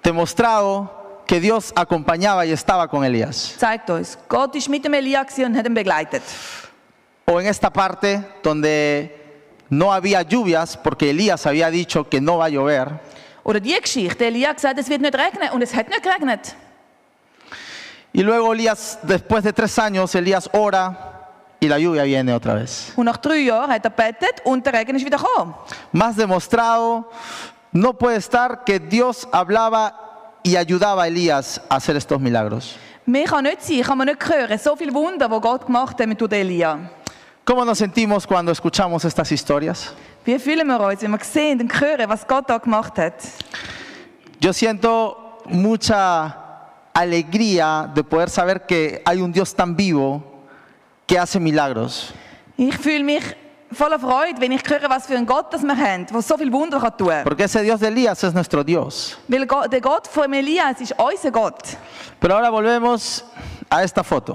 Demostrado 0.02 0.88
que 1.26 1.38
Dios 1.40 1.72
acompañaba 1.76 2.46
y 2.46 2.52
estaba 2.52 2.88
con 2.88 3.04
Elías. 3.04 3.54
Zeigt 3.58 3.90
uns, 3.90 4.18
Gott 4.28 4.56
ist 4.56 4.70
mit 4.70 4.82
dem 4.82 4.94
Elia 4.94 5.26
und 5.44 5.56
hat 5.58 5.66
ihn 5.66 5.74
begleitet. 5.74 6.22
O 7.26 7.38
en 7.38 7.46
esta 7.46 7.70
parte 7.70 8.24
donde 8.42 9.14
no 9.68 9.92
había 9.92 10.22
lluvias 10.22 10.78
porque 10.78 11.10
Elías 11.10 11.44
había 11.44 11.70
dicho 11.70 12.08
que 12.08 12.18
no 12.18 12.38
va 12.38 12.46
a 12.46 12.48
llover. 12.48 12.98
Oder 13.44 13.60
die 13.60 13.78
Geschichte, 13.78 14.26
Elia 14.26 14.54
gesagt, 14.54 14.78
es 14.78 14.88
wird 14.88 15.02
nicht 15.02 15.14
regnen 15.14 15.50
und 15.52 15.62
es 15.62 15.74
hat 15.74 15.88
nicht 15.88 16.02
geregnet. 16.02 16.54
Y 18.14 18.22
luego 18.22 18.54
Elías, 18.54 18.98
después 19.02 19.44
de 19.44 19.52
tres 19.52 19.78
años, 19.78 20.14
Elías 20.14 20.48
ora 20.54 21.07
y 21.60 21.68
la 21.68 21.78
lluvia 21.78 22.04
viene 22.04 22.32
otra 22.32 22.54
vez. 22.54 22.92
Und 22.96 23.06
nach 23.06 23.16
drei 23.16 23.38
Jahren 23.38 23.70
hat 23.70 23.84
er 23.84 23.90
gebetet 23.90 24.42
und 24.44 24.64
der 24.64 24.72
Regen 24.72 24.96
ist 24.96 25.04
wieder 25.04 25.18
gekommen. 25.18 25.54
Más 25.92 26.16
demostrado 26.16 27.08
no 27.72 27.92
puede 27.92 28.16
estar 28.16 28.64
que 28.64 28.78
Dios 28.78 29.28
hablaba 29.32 29.94
y 30.42 30.56
ayudaba 30.56 31.04
a 31.04 31.08
Elías 31.08 31.60
a 31.68 31.76
hacer 31.76 31.96
estos 31.96 32.20
milagros. 32.20 32.76
Mehr 33.06 33.24
kann 33.24 33.44
nicht 33.44 33.62
sein, 33.62 33.82
kann 33.82 33.98
man 33.98 34.06
nicht 34.06 34.28
hören. 34.28 34.58
So 34.58 34.76
viele 34.76 34.92
Wunder, 34.92 35.28
die 35.28 35.40
Gott 35.40 35.66
gemacht 35.66 35.98
hat 35.98 36.06
mit 36.06 36.20
durch 36.20 36.32
Elia. 36.32 36.78
¿Cómo 37.44 37.64
nos 37.64 37.78
sentimos 37.78 38.26
cuando 38.26 38.52
escuchamos 38.52 39.04
estas 39.06 39.30
historias? 39.30 39.94
Wie 40.26 40.38
fühlen 40.38 40.66
wir 40.66 40.78
uns, 40.80 41.00
wenn 41.00 41.12
wir 41.12 41.24
sehen 41.24 41.58
und 41.58 41.80
hören, 41.80 42.06
was 42.06 42.26
Gott 42.26 42.50
da 42.50 42.58
gemacht 42.58 42.98
hat? 42.98 43.14
Yo 44.38 44.52
siento 44.52 45.38
mucha 45.46 46.36
alegría 46.92 47.90
de 47.94 48.04
poder 48.04 48.28
saber 48.28 48.66
que 48.66 49.00
hay 49.04 49.22
un 49.22 49.32
Dios 49.32 49.54
tan 49.54 49.74
vivo 49.74 50.22
que 51.08 51.18
hace 51.18 51.40
milagros. 51.40 52.12
Ich 52.56 52.76
fühle 52.76 53.02
mich 53.02 53.24
voller 53.72 53.98
Freude, 53.98 54.40
wenn 54.40 54.52
ich 54.52 54.62
höre, 54.68 54.88
was 54.88 55.06
für 55.06 55.16
ein 55.16 55.26
Gott 55.26 55.52
das 55.52 55.62
wir 55.62 55.76
haben, 55.76 56.06
der 56.06 56.22
so 56.22 56.36
viele 56.36 56.52
Wunder 56.52 56.78
kann 56.78 56.96
tun 56.96 57.08
kann. 57.08 57.24
Porque 57.24 57.44
ese 57.44 57.62
Dios 57.62 57.80
de 57.80 57.88
Elías 57.88 58.22
es 58.22 58.34
nuestro 58.34 58.62
Dios. 58.62 59.16
Weil 59.26 59.46
der 59.46 59.80
Gott 59.80 60.06
von 60.06 60.32
Elias 60.32 60.80
ist 60.80 60.94
unser 60.98 61.30
Gott. 61.30 61.76
Pero 62.20 62.34
ahora 62.34 62.50
volvemos 62.50 63.24
a 63.70 63.82
esta 63.82 64.04
foto. 64.04 64.34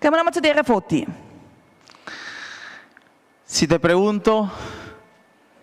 Gehen 0.00 0.12
wir 0.12 0.18
nochmal 0.18 0.34
zu 0.34 0.40
dieser 0.40 0.64
Foto. 0.64 0.96
Si 3.46 3.66
te 3.66 3.78
pregunto 3.78 4.50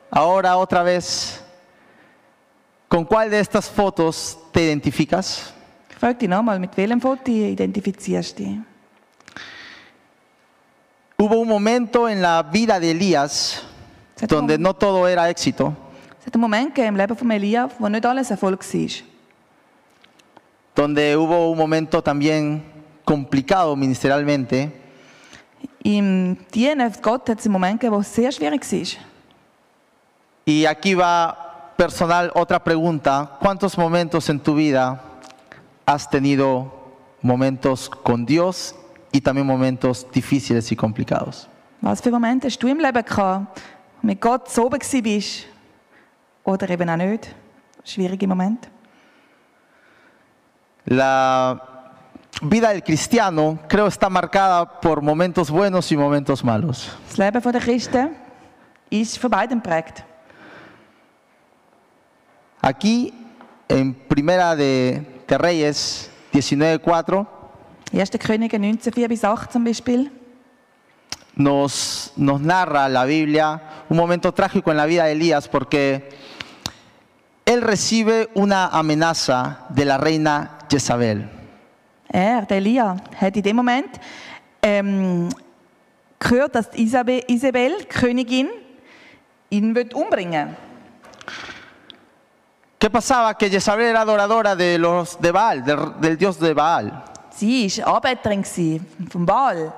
ahora 0.10 0.57
otra 0.57 0.81
vez, 0.81 1.39
¿con 2.88 3.05
cuál 3.05 3.29
de 3.29 3.39
estas 3.39 3.69
fotos 3.69 4.38
te 4.51 4.63
identificas? 4.63 5.53
Ich 5.91 5.98
frage 5.98 6.15
dich 6.15 6.29
nochmal, 6.29 6.60
mit 6.60 6.75
welchem 6.75 7.00
Foto 7.00 7.29
identifizierst 7.29 8.39
du 8.39 8.43
dich? 8.43 8.71
Hubo 11.22 11.36
un 11.40 11.48
momento 11.48 12.10
en 12.10 12.20
la 12.20 12.42
vida 12.42 12.80
de 12.80 12.90
Elías 12.90 13.62
donde 14.28 14.58
no 14.58 14.74
todo 14.74 15.08
era 15.08 15.30
éxito, 15.30 15.72
es 16.20 16.25
hat 16.25 16.34
einen 16.34 16.42
Moment 16.42 16.74
gegeben 16.74 16.96
im 16.96 16.96
Leben 16.96 17.16
von 17.16 17.30
Elia, 17.30 17.70
wo 17.78 17.88
nicht 17.88 18.04
alles 18.08 18.32
Erfolg 18.32 18.63
war. 18.63 18.90
donde 20.75 21.16
hubo 21.16 21.51
un 21.51 21.58
momento 21.60 22.01
también 22.01 22.63
complicado 23.06 23.75
ministerialmente, 23.75 24.72
Im 25.84 26.40
Dienen 26.51 26.92
Gott 27.04 27.30
hat 27.30 27.38
es 27.38 27.46
einen 27.46 27.54
Moment 27.54 27.80
gegeben, 27.80 27.98
wo 27.98 28.01
es 28.01 28.08
sehr 28.08 28.32
schwierig 28.32 28.63
war. 28.72 29.06
y 30.44 30.66
aquí 30.66 30.96
va 30.96 31.72
personal 31.78 32.32
otra 32.34 32.63
pregunta, 32.63 33.38
¿cuántos 33.40 33.78
momentos 33.78 34.28
en 34.28 34.40
tu 34.40 34.56
vida 34.56 35.00
has 35.86 36.10
tenido 36.10 36.74
momentos 37.22 37.92
con 37.92 38.25
Dios 38.25 38.74
y 39.12 39.22
también 39.22 39.46
momentos 39.46 40.08
difíciles 40.12 40.72
y 40.72 40.75
complicados? 40.75 41.48
Was 41.82 42.00
für 42.00 42.12
Momente 42.12 42.48
hast 42.48 42.62
du 42.62 42.68
im 42.68 42.80
Leben 42.80 43.03
gehabt, 43.03 43.60
mit 44.03 44.22
Gott 44.22 44.50
so 44.50 44.65
oben 44.65 44.80
bist? 45.03 45.48
Oder 46.44 46.70
eben 46.70 46.89
auch 46.89 46.98
nicht? 46.98 47.34
Schwierige 47.84 48.27
Momente. 48.27 48.70
La 50.86 51.60
vida 52.41 52.70
del 52.70 52.84
cristiano 52.84 53.60
creo 53.68 53.88
está 53.88 54.10
marcada 54.10 54.65
por 54.80 55.01
momentos 55.01 55.50
buenos 55.50 55.91
y 55.91 55.98
momentos 55.98 56.44
malos. 56.44 56.89
Das 57.08 57.18
Leben 57.18 57.41
der 57.51 57.62
Christen 57.62 58.10
ist 58.89 59.18
von 59.18 59.30
beiden 59.30 59.62
geprägt. 59.62 60.03
Aquí 62.62 63.13
en 63.68 63.94
Primera 63.94 64.56
de, 64.56 65.01
de 65.27 65.38
Reyes 65.38 66.10
19:4 66.34 67.40
1. 67.93 68.12
Könige 68.19 68.60
19, 68.60 68.91
4 68.91 69.07
bis 69.07 69.24
8 69.24 69.51
zum 69.51 69.63
Beispiel. 69.63 70.12
nos, 71.36 72.13
nos 72.15 72.41
narra 72.41 72.89
la 72.89 73.05
Biblia 73.05 73.62
un 73.89 73.98
momento 73.98 74.33
trágico 74.33 74.71
en 74.71 74.77
la 74.77 74.86
vida 74.86 75.05
de 75.05 75.13
Elías 75.13 75.48
porque 75.48 76.10
él 77.45 77.62
recibe 77.62 78.29
una 78.33 78.67
amenaza 78.67 79.65
de 79.69 79.86
la 79.86 79.98
reina 79.98 80.60
Jezabel. 80.69 81.29
Er, 82.13 82.45
der 82.45 82.57
Elia, 82.57 82.98
hat 83.19 83.38
in 83.38 83.43
dem 83.43 83.55
Moment 83.55 84.00
ähm, 84.62 85.29
gehört, 86.19 86.55
dass 86.55 86.69
Isabel, 86.74 87.24
Isabel, 87.27 87.86
Königin, 87.88 88.50
ihn 89.50 89.74
wird 89.75 89.93
umbringen 89.93 90.55
¿Qué 92.77 92.89
pasaba? 92.89 93.38
Que 93.38 93.48
Jezabel 93.48 93.86
era 93.86 94.01
adoradora 94.01 94.55
de 94.55 94.79
los 94.79 95.21
de 95.21 95.31
Baal, 95.31 95.63
del, 95.63 96.01
del 96.01 96.17
dios 96.17 96.39
de 96.39 96.51
Baal. 96.51 97.11
Sie 97.41 97.83
Anbeterin 97.83 98.43
gewesen 98.43 98.86
vom 99.10 99.25
Baal. 99.25 99.74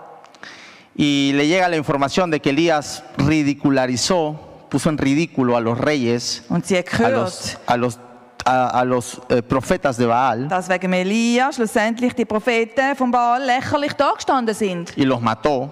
Y 0.96 1.32
le 1.34 1.48
llega 1.48 1.70
la 1.70 1.78
información 1.78 2.30
de 2.30 2.40
que 2.40 2.50
Elías 2.52 3.04
ridicularizó, 3.18 4.38
puso 4.70 4.90
en 4.90 4.98
ridículo 4.98 5.56
a 5.56 5.62
los 5.62 5.78
reyes, 5.78 6.44
Und 6.50 6.66
sie 6.66 6.78
hat 6.78 6.88
a 6.88 6.98
gehört, 6.98 7.14
los, 7.16 7.58
a 7.66 7.78
los, 7.78 8.00
a- 8.46 8.80
a 8.80 8.84
los, 8.86 9.22
eh, 9.30 9.42
profetas 9.42 9.98
de 9.98 10.06
Baal 10.06 10.48
dass 10.50 10.68
wegen 10.68 10.94
Elia 10.94 11.52
schlussendlich 11.52 12.14
die 12.14 12.26
Propheten 12.26 12.96
vom 12.96 13.10
Baal 13.12 13.44
lächerlich 13.46 13.94
dagestanden 13.94 14.54
sind 14.54 14.92
y 14.98 15.06
los 15.06 15.22
mató. 15.22 15.72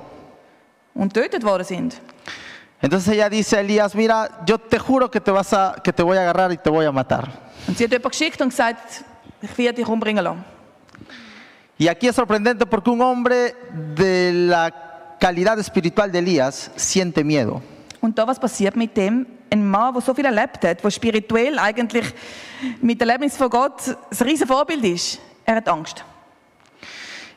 und 0.96 1.14
getötet 1.14 1.44
worden 1.44 1.66
sind. 1.66 2.02
Entonces 2.82 3.14
ella 3.14 3.30
dice 3.30 3.58
a 3.58 3.60
Elías, 3.60 3.94
mira, 3.94 4.44
yo 4.46 4.58
te 4.58 4.80
juro 4.80 5.10
que 5.12 5.20
te, 5.22 5.30
vas 5.32 5.54
a, 5.54 5.76
que 5.84 5.92
te 5.94 6.02
voy 6.04 6.18
a 6.18 6.22
agarrar 6.22 6.52
y 6.52 6.58
te 6.58 6.70
voy 6.70 6.86
a 6.86 6.92
matar. 6.92 7.28
Und 7.68 7.78
sie 7.78 7.84
hat 7.84 7.92
jemanden 7.92 8.10
geschickt 8.10 8.42
und 8.42 8.50
gesagt, 8.50 9.04
ich 9.42 9.56
werde 9.58 9.76
dich 9.78 9.88
umbringen 9.88 10.24
lassen. 10.24 10.44
Y 11.82 11.88
aquí 11.88 12.08
es 12.08 12.16
sorprendente 12.16 12.64
porque 12.68 12.92
un 12.92 13.02
hombre 13.02 13.56
de 13.96 14.32
la 14.32 15.16
calidad 15.20 15.58
espiritual 15.58 16.12
de 16.12 16.20
Elías 16.20 16.70
siente 16.76 17.24
miedo. 17.24 17.60
Und 18.02 18.16
da 18.16 18.28
was 18.28 18.40
passiert 18.40 18.76
mit 18.76 18.96
dem? 18.96 19.26
Ein 19.50 19.68
Mann, 19.68 19.92
der 19.92 20.04
so 20.04 20.14
viel 20.14 20.26
erlebt 20.26 20.64
hat, 20.64 20.84
der 20.84 20.92
spirituell 20.92 21.58
eigentlich 21.58 22.06
mit 22.84 23.02
dem 23.02 23.10
Erlebnis 23.10 23.36
von 23.36 23.50
Gott 23.50 23.82
ein 23.88 24.28
riesen 24.28 24.46
Vorbild 24.46 24.86
ist. 24.86 25.20
Er 25.44 25.56
hat 25.56 25.68
Angst. 25.68 26.06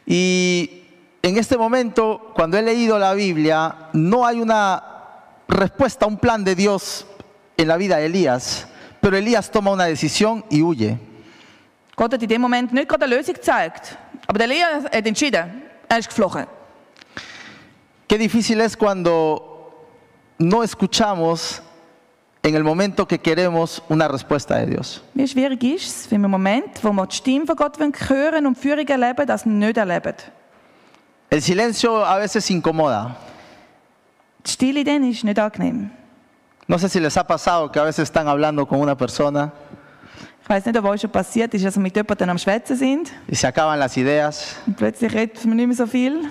Y 0.04 0.82
en 1.22 1.38
este 1.38 1.56
momento, 1.56 2.30
cuando 2.34 2.58
he 2.58 2.62
leído 2.62 2.98
la 2.98 3.14
Biblia, 3.14 3.88
no 3.94 4.26
hay 4.26 4.42
una 4.42 4.82
respuesta, 5.48 6.04
un 6.04 6.18
plan 6.18 6.44
de 6.44 6.54
Dios 6.54 7.06
en 7.56 7.66
la 7.66 7.78
vida 7.78 7.96
de 7.96 8.04
Elías, 8.04 8.68
pero 9.00 9.16
Elías 9.16 9.50
toma 9.50 9.70
una 9.70 9.86
decisión 9.86 10.44
y 10.50 10.60
huye. 10.60 10.98
Gott 11.96 12.12
hat 12.12 12.22
in 12.22 12.28
dem 12.28 12.42
Moment 12.42 12.74
nicht 12.74 12.90
gerade 12.90 13.06
eine 13.06 13.16
Lösung 13.16 13.36
gezeigt. 13.36 13.96
Aber 14.26 14.38
der 14.38 14.46
Elia 14.46 14.66
hat 14.84 15.06
entschieden, 15.06 15.62
er 15.88 15.98
ist 15.98 16.08
geflohen. 16.08 16.46
Qué 18.08 18.18
difícil 18.18 18.60
es 18.60 18.76
cuando 18.76 19.86
no 20.38 20.62
escuchamos 20.62 21.62
en 22.42 22.54
el 22.54 22.62
momento 22.62 23.08
que 23.08 23.18
queremos 23.18 23.82
una 23.88 24.06
respuesta 24.06 24.56
de 24.56 24.66
Dios. 24.66 25.02
Wie 25.14 25.26
schwierig 25.26 25.62
ist 25.64 26.04
es, 26.04 26.10
wenn 26.10 26.20
wir 26.20 26.26
im 26.26 26.30
Moment, 26.30 26.82
wo 26.82 26.92
wir 26.92 27.06
die 27.06 27.16
Stimme 27.16 27.46
von 27.46 27.56
Gott 27.56 27.78
hören 27.78 28.46
und 28.46 28.58
Führung 28.58 28.86
erleben, 28.86 29.26
das 29.26 29.46
nicht 29.46 29.76
erleben. 29.76 30.14
El 31.30 31.40
silencio 31.40 32.04
a 32.04 32.18
veces 32.18 32.48
incomoda. 32.50 33.16
Die 34.46 34.50
Stille 34.50 34.84
dann 34.84 35.10
ist 35.10 35.24
nicht 35.24 35.38
angenehm. 35.38 35.90
No 36.66 36.78
sé 36.78 36.88
si 36.88 37.00
les 37.00 37.16
ha 37.16 37.24
pasado 37.24 37.70
que 37.72 37.78
a 37.78 37.84
veces 37.84 38.04
están 38.04 38.28
hablando 38.28 38.66
con 38.66 38.78
una 38.78 38.96
persona 38.96 39.52
Ich 40.44 40.50
weiß 40.50 40.66
nicht, 40.66 40.78
ob 40.78 40.84
euch 40.84 41.00
schon 41.00 41.10
passiert 41.10 41.54
ist, 41.54 41.64
dass 41.64 41.74
wir 41.76 41.82
mit 41.82 41.96
jemandem 41.96 42.28
am 42.28 42.36
Schwätzen 42.38 42.76
sind 42.76 43.10
y 43.26 43.34
se 43.34 43.48
acaban 43.48 43.78
las 43.78 43.96
ideas 43.96 44.56
und 44.66 44.76
plötzlich 44.76 45.10
redet 45.14 45.42
man 45.46 45.56
nicht 45.56 45.66
mehr 45.68 45.76
so 45.76 45.86
viel. 45.86 46.28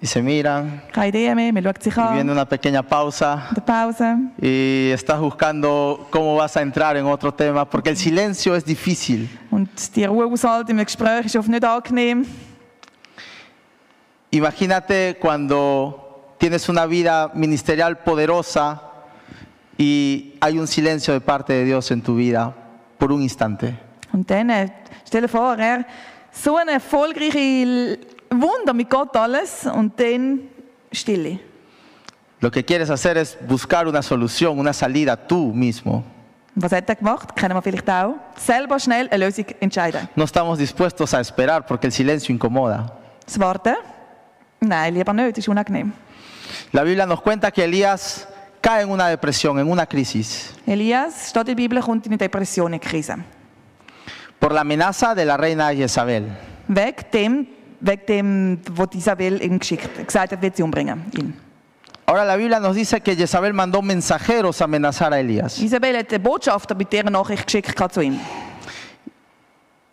y 0.00 0.06
se 0.06 0.22
miran 0.22 0.80
Keine 0.92 1.08
Idee 1.08 1.34
mehr, 1.34 1.52
man 1.52 1.64
schaut 1.64 1.82
sich 1.82 1.96
y 1.96 2.14
viene 2.14 2.30
una 2.30 2.44
pequeña 2.48 2.80
pausa 2.84 3.48
Pause. 3.66 4.18
y 4.40 4.90
estás 4.92 5.18
buscando 5.18 6.06
cómo 6.12 6.36
vas 6.36 6.56
a 6.56 6.62
entrar 6.62 6.96
en 6.96 7.06
otro 7.06 7.34
tema 7.34 7.64
porque 7.68 7.90
el 7.90 7.96
silencio 7.96 8.54
es 8.54 8.64
difícil. 8.64 9.28
Und 9.50 9.68
die 9.96 10.04
Ruhe 10.04 10.26
aushalten 10.26 10.78
im 10.78 10.84
Gespräch 10.84 11.26
ist 11.26 11.34
oft 11.34 11.48
nicht 11.48 11.64
angenehm. 11.64 12.24
Imagínate 14.30 15.16
cuando 15.20 16.34
tienes 16.38 16.68
una 16.68 16.86
vida 16.86 17.32
ministerial 17.34 17.98
poderosa 17.98 18.80
y 19.76 20.34
hay 20.40 20.56
un 20.56 20.68
silencio 20.68 21.12
de 21.14 21.20
parte 21.20 21.52
de 21.52 21.64
Dios 21.64 21.90
en 21.90 22.00
tu 22.02 22.14
vida 22.14 22.54
por 22.98 23.12
un 23.12 23.22
instante. 23.22 23.74
Und 24.12 24.30
dann, 24.30 24.50
äh, 24.50 24.68
stell 25.06 25.22
dir 25.22 25.28
vor, 25.28 25.56
er 25.56 25.84
so 26.30 26.56
eine 26.56 26.72
erfolgreiche 26.72 27.98
Wunder 28.30 28.72
mit 28.72 28.90
Gott 28.90 29.16
alles 29.16 29.66
und 29.66 29.98
dann 29.98 30.40
Stille. 30.92 31.38
Lo 32.40 32.50
que 32.50 32.62
quieres 32.62 32.90
hacer 32.90 33.16
es 33.16 33.36
buscar 33.46 33.86
una 33.88 34.02
solución, 34.02 34.58
una 34.58 34.72
salida 34.72 35.16
tú 35.16 35.52
mismo. 35.54 36.04
Was 36.54 36.72
hat 36.72 36.88
er 36.88 36.96
gemacht? 36.96 37.34
Kennen 37.36 37.54
wir 37.54 37.62
vielleicht 37.62 37.88
auch. 37.88 38.14
Selber 38.36 38.78
schnell 38.78 39.08
eine 39.10 39.26
Lösung 39.26 39.46
entscheiden. 39.60 40.08
No 40.14 40.24
estamos 40.24 40.58
dispuestos 40.58 41.12
a 41.12 41.20
esperar 41.20 41.66
porque 41.66 41.86
el 41.86 41.92
silencio 41.92 42.32
incomoda. 42.32 42.98
Das 43.24 43.38
Warten? 43.38 43.74
Nein, 44.60 44.94
lieber 44.94 45.12
nicht, 45.12 45.36
ist 45.38 45.48
unangenehm. 45.48 45.92
La 46.72 46.82
Biblia 46.82 47.04
nos 47.04 47.20
cuenta 47.20 47.50
que 47.50 47.64
Elías 47.64 48.26
cae 48.66 48.82
en 48.82 48.90
una 48.90 49.06
depresión, 49.06 49.60
en 49.60 49.70
una 49.70 49.86
crisis, 49.86 50.52
Elias, 50.66 51.28
steht 51.28 51.42
in 51.42 51.46
der 51.46 51.54
Bibel, 51.54 51.80
kommt 51.80 52.04
in 52.06 52.12
eine 52.12 52.18
Depression, 52.18 52.66
in 52.66 52.74
eine 52.74 52.80
Krise. 52.80 53.16
por 54.40 54.52
la 54.52 54.62
amenaza 54.62 55.14
de 55.14 55.24
la 55.24 55.36
reina 55.36 55.72
Jezabel. 55.72 56.24
Wegen 56.66 57.06
dem, 57.12 57.46
wegen 57.80 58.06
dem, 58.06 58.60
wo 58.72 58.84
Isabel 58.92 59.40
ihm 59.40 59.60
geschickt, 59.60 59.88
gesagt 60.04 60.32
hat, 60.32 60.42
wird 60.42 60.56
sie 60.56 60.64
umbringen. 60.64 61.04
Ihn. 61.16 61.34
Ahora 62.06 62.24
la 62.24 62.36
Biblia 62.36 62.58
nos 62.58 62.74
dice 62.74 63.00
que 63.00 63.14
Jezabel 63.14 63.52
mandó 63.52 63.82
mensajeros 63.82 64.60
a 64.60 64.64
amenazar 64.64 65.12
a 65.12 65.20
Elías. 65.20 65.60
Isabel 65.60 65.98
hat 65.98 66.12
einen 66.12 66.22
Botschafter 66.22 66.74
mit 66.74 66.92
dieser 66.92 67.08
Nachricht 67.08 67.46
geschickt 67.46 67.92
zu 67.92 68.00
ihm. 68.00 68.18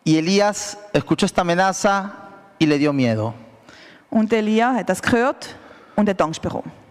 Y 0.04 0.18
Elías 0.18 0.78
escuchó 0.92 1.28
esta 1.28 1.42
amenaza 1.42 2.12
y 2.58 2.66
le 2.66 2.80
dio 2.80 2.92
miedo. 2.92 3.36
Und 4.10 4.34
Elia 4.34 4.74
hat 4.74 4.90
das 4.90 5.00
gehört 5.00 5.56
und 5.96 6.10
hat 6.10 6.20
Angst 6.22 6.42
bekommen. 6.42 6.83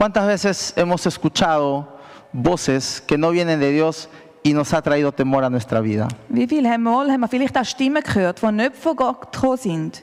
¿Cuántas 0.00 0.26
veces 0.26 0.72
hemos 0.76 1.04
escuchado 1.04 1.86
voces 2.32 3.02
que 3.06 3.18
no 3.18 3.32
vienen 3.32 3.60
de 3.60 3.70
Dios 3.70 4.08
y 4.42 4.54
nos 4.54 4.72
ha 4.72 4.80
traído 4.80 5.12
temor 5.12 5.44
a 5.44 5.50
nuestra 5.50 5.82
vida? 5.82 6.08
Wie 6.30 6.46
viel 6.46 6.66
haben 6.66 6.84
wir, 6.84 6.90
mal, 6.90 7.10
haben 7.10 7.20
wir 7.20 7.28
vielleicht 7.28 7.54
auch 7.58 7.66
Stimmen 7.66 8.02
gehört, 8.02 8.40
die 8.40 8.50
nicht 8.50 8.76
von 8.76 8.96
Gott 8.96 9.30
gekommen 9.30 9.58
sind, 9.58 10.02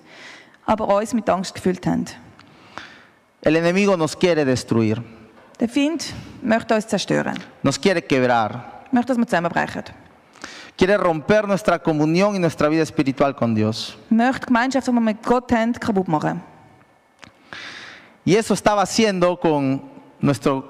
aber 0.68 0.88
uns 0.96 1.16
mit 1.16 1.28
Angst 1.28 1.56
gefüllt 1.56 1.88
haben. 1.88 2.06
El 3.42 3.56
enemigo 3.56 3.98
nos 3.98 4.16
quiere 4.16 4.46
destruir, 4.46 5.02
Der 5.60 5.68
Feind 5.68 6.14
möchte 6.44 6.76
uns 6.76 6.86
zerstören, 6.86 7.40
nos 7.64 7.82
quiere 7.82 8.04
quebrar, 8.04 8.84
möchte, 8.92 9.14
dass 9.14 9.18
wir 9.18 9.26
zusammenbrechen, 9.26 9.82
quiere 10.78 10.98
romper 11.00 11.48
nuestra 11.48 11.80
comunión 11.80 12.36
y 12.36 12.40
nuestra 12.40 12.70
vida 12.70 12.84
espiritual 12.84 13.36
con 13.36 13.56
Dios. 13.56 13.98
möchte 14.12 14.46
Gemeinschaft, 14.46 14.88
die 14.88 14.92
wir 14.92 15.02
mit 15.02 15.24
Gott 15.24 15.52
haben, 15.52 15.74
kaputt 15.74 16.08
machen. 16.08 16.44
Y 18.28 18.36
eso 18.36 18.54
estaba 18.54 18.82
haciendo 18.82 19.40
con 19.40 19.82
nuestro 20.20 20.62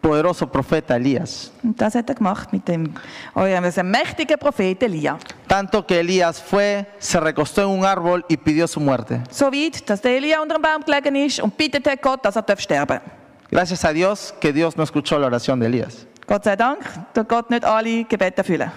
poderoso 0.00 0.50
profeta 0.50 0.96
Elías. 0.96 1.52
Das 1.62 1.94
hat 1.94 2.08
er 2.08 2.14
gemacht 2.14 2.50
mit 2.50 2.66
dem 2.66 2.94
eurem 3.34 3.62
einem 3.62 3.90
mächtigen 3.90 4.38
Propheten 4.38 4.86
Elia. 4.86 5.18
Tanto 5.46 5.86
que 5.86 6.00
Elías 6.00 6.40
fue, 6.40 6.86
se 6.98 7.20
recostó 7.20 7.60
en 7.60 7.78
un 7.78 7.84
árbol 7.84 8.24
y 8.26 8.38
pidió 8.38 8.66
su 8.66 8.80
muerte. 8.80 9.22
So 9.30 9.50
weit, 9.50 9.86
dass 9.86 10.00
der 10.00 10.16
Elia 10.16 10.40
unter 10.40 10.56
dem 10.56 10.62
Baum 10.62 10.82
gelegen 10.82 11.14
ist 11.16 11.40
und 11.40 11.54
bittet 11.54 11.86
hat 11.86 12.00
Gott, 12.00 12.24
dass 12.24 12.36
er 12.36 12.42
darf 12.42 12.60
sterben 12.60 13.02
Gracias 13.50 13.84
a 13.84 13.92
Dios 13.92 14.34
que 14.40 14.54
Dios 14.54 14.74
no 14.74 14.82
escuchó 14.82 15.18
la 15.18 15.26
oración 15.26 15.60
de 15.60 15.66
Elías. 15.66 16.06
Gott 16.26 16.44
sei 16.44 16.56
Dank, 16.56 16.78
tut 17.12 17.28
Gott 17.28 17.50
nicht 17.50 17.66
alle 17.66 18.06
Gebete 18.08 18.40
erfüllen. 18.40 18.72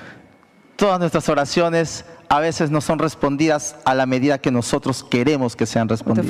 Todas 0.76 1.00
nuestras 1.00 1.30
oraciones 1.30 2.04
a 2.30 2.40
veces 2.40 2.70
no 2.72 2.82
son 2.82 3.00
respondidas 3.00 3.76
a 3.86 3.94
la 3.96 4.06
medida 4.06 4.38
que 4.38 4.52
nosotros 4.52 5.04
queremos 5.04 5.56
que 5.56 5.66
sean 5.66 5.88
respondidas. 5.88 6.28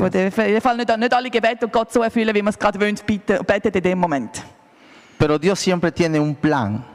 Pero 5.17 5.39
Dios 5.39 5.60
siempre 5.60 5.91
tiene 5.91 6.19
un 6.19 6.36
plan 6.36 6.86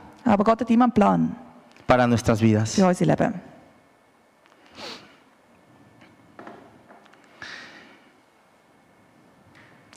para 1.86 2.06
nuestras 2.06 2.40
vidas. 2.40 2.76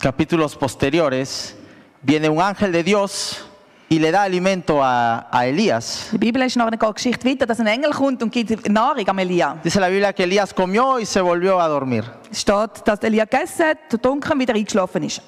Capítulos 0.01 0.55
posteriores, 0.55 1.55
viene 2.01 2.29
un 2.29 2.41
ángel 2.41 2.71
de 2.71 2.83
Dios 2.83 3.45
y 3.89 3.99
le 3.99 4.11
da 4.11 4.23
alimento 4.23 4.83
a, 4.83 5.27
a 5.31 5.45
Elías. 5.45 6.09
Die 6.11 6.17
Bibel 6.17 6.41
ist 6.41 6.55
noch 6.55 6.67
eine 6.67 6.77
Geschichte 6.77 7.27
weiter, 7.27 7.45
dass 7.45 7.59
ein 7.59 7.67
Engel 7.67 7.91
kommt 7.91 8.21
und 8.23 8.31
gibt 8.31 8.67
Nahrung 8.67 9.07
am 9.07 9.19
Elia. 9.19 9.57
Dice 9.63 9.79
la 9.79 9.87
Biblia 9.87 10.13
que 10.13 10.23
Elías 10.23 10.53
comió 10.53 10.99
y 10.99 11.05
se 11.05 11.21
volvió 11.21 11.59
a 11.59 11.67
dormir. 11.67 12.03
Es 12.31 12.41
steht, 12.41 12.81
dass 12.85 12.99
Elia 13.03 13.25
gegessen 13.25 13.67
hat, 13.67 14.03
dunkel 14.03 14.39
wieder 14.39 14.55
eingeschlafen 14.55 15.03
ist. 15.03 15.21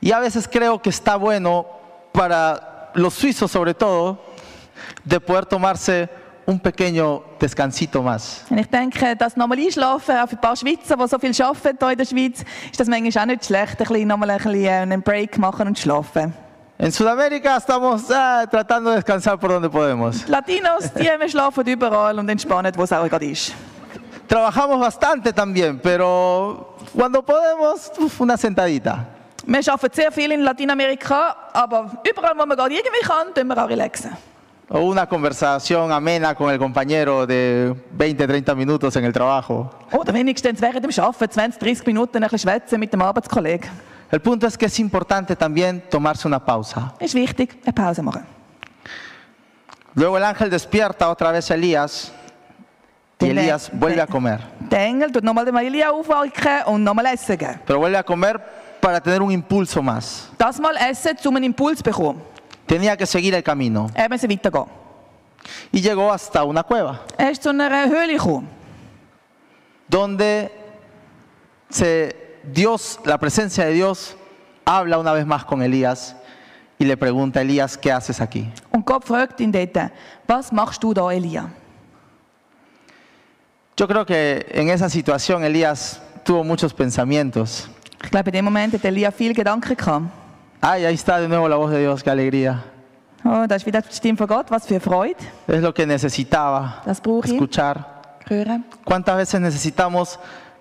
Y 0.00 0.12
a 0.12 0.20
veces 0.20 0.46
creo 0.46 0.80
que 0.80 0.90
está 0.90 1.16
bueno 1.16 1.66
para 2.12 2.90
los 2.94 3.14
suizos 3.14 3.50
sobre 3.50 3.74
todo 3.74 4.18
de 5.04 5.18
poder 5.18 5.46
tomarse 5.46 6.08
un 6.46 6.60
pequeño 6.60 7.22
descansito 7.38 8.02
más. 8.02 8.44
Und 8.48 8.58
ich 8.58 8.68
denke, 8.68 9.16
das 9.16 9.36
nochmal 9.36 9.58
einschlafen, 9.58 10.16
auch 10.16 10.28
für 10.28 10.36
ein 10.36 10.40
paar 10.40 10.56
Schweizer, 10.56 10.96
die 10.96 11.08
so 11.08 11.18
viel 11.18 11.42
arbeiten 11.42 11.78
hier 11.78 11.90
in 11.90 11.98
der 11.98 12.04
Schweiz, 12.06 12.44
ist 12.70 12.80
das 12.80 12.88
manchmal 12.88 13.22
auch 13.22 13.26
nicht 13.26 13.44
schlecht, 13.44 13.80
ein 13.80 13.86
bisschen 13.86 14.08
nochmal 14.08 14.30
ein 14.30 14.38
bisschen 14.38 14.64
äh, 14.64 14.70
einen 14.70 15.02
Break 15.02 15.36
machen 15.38 15.66
und 15.68 15.78
schlafen. 15.78 16.32
En 16.80 16.92
Sudamérica 16.92 17.56
estamos 17.56 18.04
ah, 18.08 18.46
tratando 18.48 18.90
de 18.90 18.96
descansar 18.96 19.36
por 19.36 19.50
donde 19.50 19.68
podemos. 19.68 20.28
Latinos, 20.28 20.94
die 20.94 21.28
schlafen 21.28 21.66
überall 21.66 22.16
und 22.20 22.30
entspannen, 22.30 22.72
wo 22.76 22.84
es 22.84 22.92
auch 22.92 23.08
gerade 23.08 23.26
ist. 23.26 23.52
Trabajamos 24.28 24.78
bastante 24.78 25.32
también, 25.32 25.80
pero 25.80 26.76
cuando 26.94 27.20
podemos, 27.22 27.90
uf, 27.98 28.20
una 28.20 28.36
sentadita. 28.36 29.04
Wir 29.44 29.60
arbeiten 29.72 29.96
sehr 29.96 30.12
viel 30.12 30.30
in 30.30 30.44
Lateinamerika, 30.44 31.50
aber 31.52 32.00
überall, 32.08 32.38
wo 32.38 32.46
man 32.46 32.56
gerade 32.56 32.74
irgendwie 32.74 33.04
kann, 33.04 33.34
tun 33.34 33.48
wir 33.48 33.58
auch 33.58 33.68
relaxen. 33.68 34.12
O 34.68 34.80
una 34.80 35.08
conversación 35.08 35.90
amena 35.90 36.36
con 36.36 36.48
el 36.48 36.58
compañero 36.60 37.26
de 37.26 37.74
20, 37.96 38.24
30 38.24 38.54
minutos 38.54 38.94
en 38.94 39.04
el 39.04 39.12
trabajo. 39.12 39.68
Oder 39.90 40.14
wenigstens 40.14 40.60
während 40.60 40.84
dem 40.84 41.04
Arbeiten 41.04 41.32
20, 41.32 41.58
30 41.58 41.86
Minuten 41.86 42.18
ein 42.18 42.22
bisschen 42.22 42.38
schwätzen 42.38 42.78
mit 42.78 42.92
dem 42.92 43.02
Arbeitskollegen. 43.02 43.68
El 44.10 44.20
punto 44.20 44.46
es 44.46 44.56
que 44.56 44.66
es 44.66 44.78
importante 44.78 45.36
también 45.36 45.82
tomarse 45.90 46.26
una 46.26 46.42
pausa. 46.44 46.94
Ist 47.00 47.14
wichtig, 47.14 47.58
eine 47.64 47.72
Pause 47.72 48.02
machen. 48.02 48.24
Luego 49.94 50.16
el 50.16 50.24
ángel 50.24 50.48
despierta 50.50 51.08
otra 51.10 51.32
vez 51.32 51.50
a 51.50 51.54
Elías 51.54 52.12
y 53.18 53.26
Elías 53.30 53.70
vuelve 53.72 54.00
a 54.00 54.06
comer. 54.06 54.40
Der 54.70 54.86
Engel 54.86 55.10
tut 55.12 55.24
nochmal 55.24 55.44
den 55.44 55.56
Elia 55.56 55.90
aufwecken 55.90 56.62
und 56.66 56.84
nochmal 56.84 57.06
Essen 57.06 57.36
geben. 57.36 57.60
Pero 57.66 57.80
vuelve 57.80 57.98
a 57.98 58.02
comer 58.04 58.38
para 58.80 59.00
tener 59.00 59.20
un 59.20 59.30
impulso 59.32 59.82
más. 59.82 60.30
Das 60.38 60.58
mal 60.60 60.76
Essen, 60.76 61.16
um 61.26 61.36
einen 61.36 61.44
Impuls 61.44 61.82
bekommen. 61.82 62.22
Tenía 62.66 62.96
que 62.96 63.06
seguir 63.06 63.34
el 63.34 63.42
camino 63.42 63.88
Er 63.94 64.08
musste 64.10 64.28
weitergehen. 64.28 64.66
y 65.72 65.80
llegó 65.80 66.12
hasta 66.12 66.44
una 66.44 66.62
cueva 66.62 67.00
Er 67.18 67.30
ist 67.32 67.42
zu 67.42 67.48
einer 67.50 67.86
Höhle 67.88 68.12
gekommen. 68.12 68.48
donde 69.88 70.50
se, 71.70 72.27
Dios, 72.44 72.98
la 73.04 73.18
presencia 73.18 73.64
de 73.64 73.72
Dios, 73.72 74.16
habla 74.64 74.98
una 74.98 75.12
vez 75.12 75.26
más 75.26 75.44
con 75.44 75.62
Elías 75.62 76.16
y 76.78 76.84
le 76.84 76.96
pregunta 76.96 77.40
a 77.40 77.42
Elías, 77.42 77.76
¿qué 77.76 77.90
haces 77.92 78.20
aquí? 78.20 78.50
Und 78.70 78.84
Gott 78.86 79.04
fragt 79.04 79.40
ihn 79.40 79.50
dort, 79.52 79.76
was 80.28 80.52
machst 80.52 80.82
du 80.82 80.92
da, 80.94 81.12
Elia? 81.12 81.48
Yo 83.76 83.86
creo 83.86 84.04
que 84.04 84.46
en 84.50 84.68
esa 84.70 84.88
situación 84.88 85.44
Elías 85.44 86.00
tuvo 86.24 86.42
muchos 86.44 86.74
pensamientos. 86.74 87.68
Ich 88.02 88.10
glaube, 88.10 88.30
in 88.30 88.34
dem 88.34 88.44
Moment 88.44 88.74
hat 88.74 88.84
Elia 88.84 89.10
viele 89.10 89.34
Gedanken 89.34 89.76
gehabt. 89.76 90.06
Ay, 90.60 90.84
ahí 90.84 90.94
está 90.94 91.20
de 91.20 91.28
nuevo 91.28 91.48
la 91.48 91.56
voz 91.56 91.70
de 91.70 91.80
Dios, 91.80 92.02
qué 92.02 92.10
alegría. 92.10 92.64
Oh, 93.24 93.46
das 93.46 93.62
ist 93.62 93.66
wieder 93.66 93.82
die 93.82 93.92
Stimme 93.94 94.16
von 94.16 94.26
Gott, 94.26 94.50
was 94.50 94.66
für 94.66 94.80
Freude. 94.80 95.16
Es 95.46 95.60
lo 95.60 95.72
que 95.72 95.86
necesitaba 95.86 96.82
Das 96.84 97.00
ich. 97.04 97.32
escuchar. 97.32 98.18
Hören. 98.28 98.64
¿Cuántas 98.84 99.16
veces 99.16 99.40
necesitamos 99.40 100.18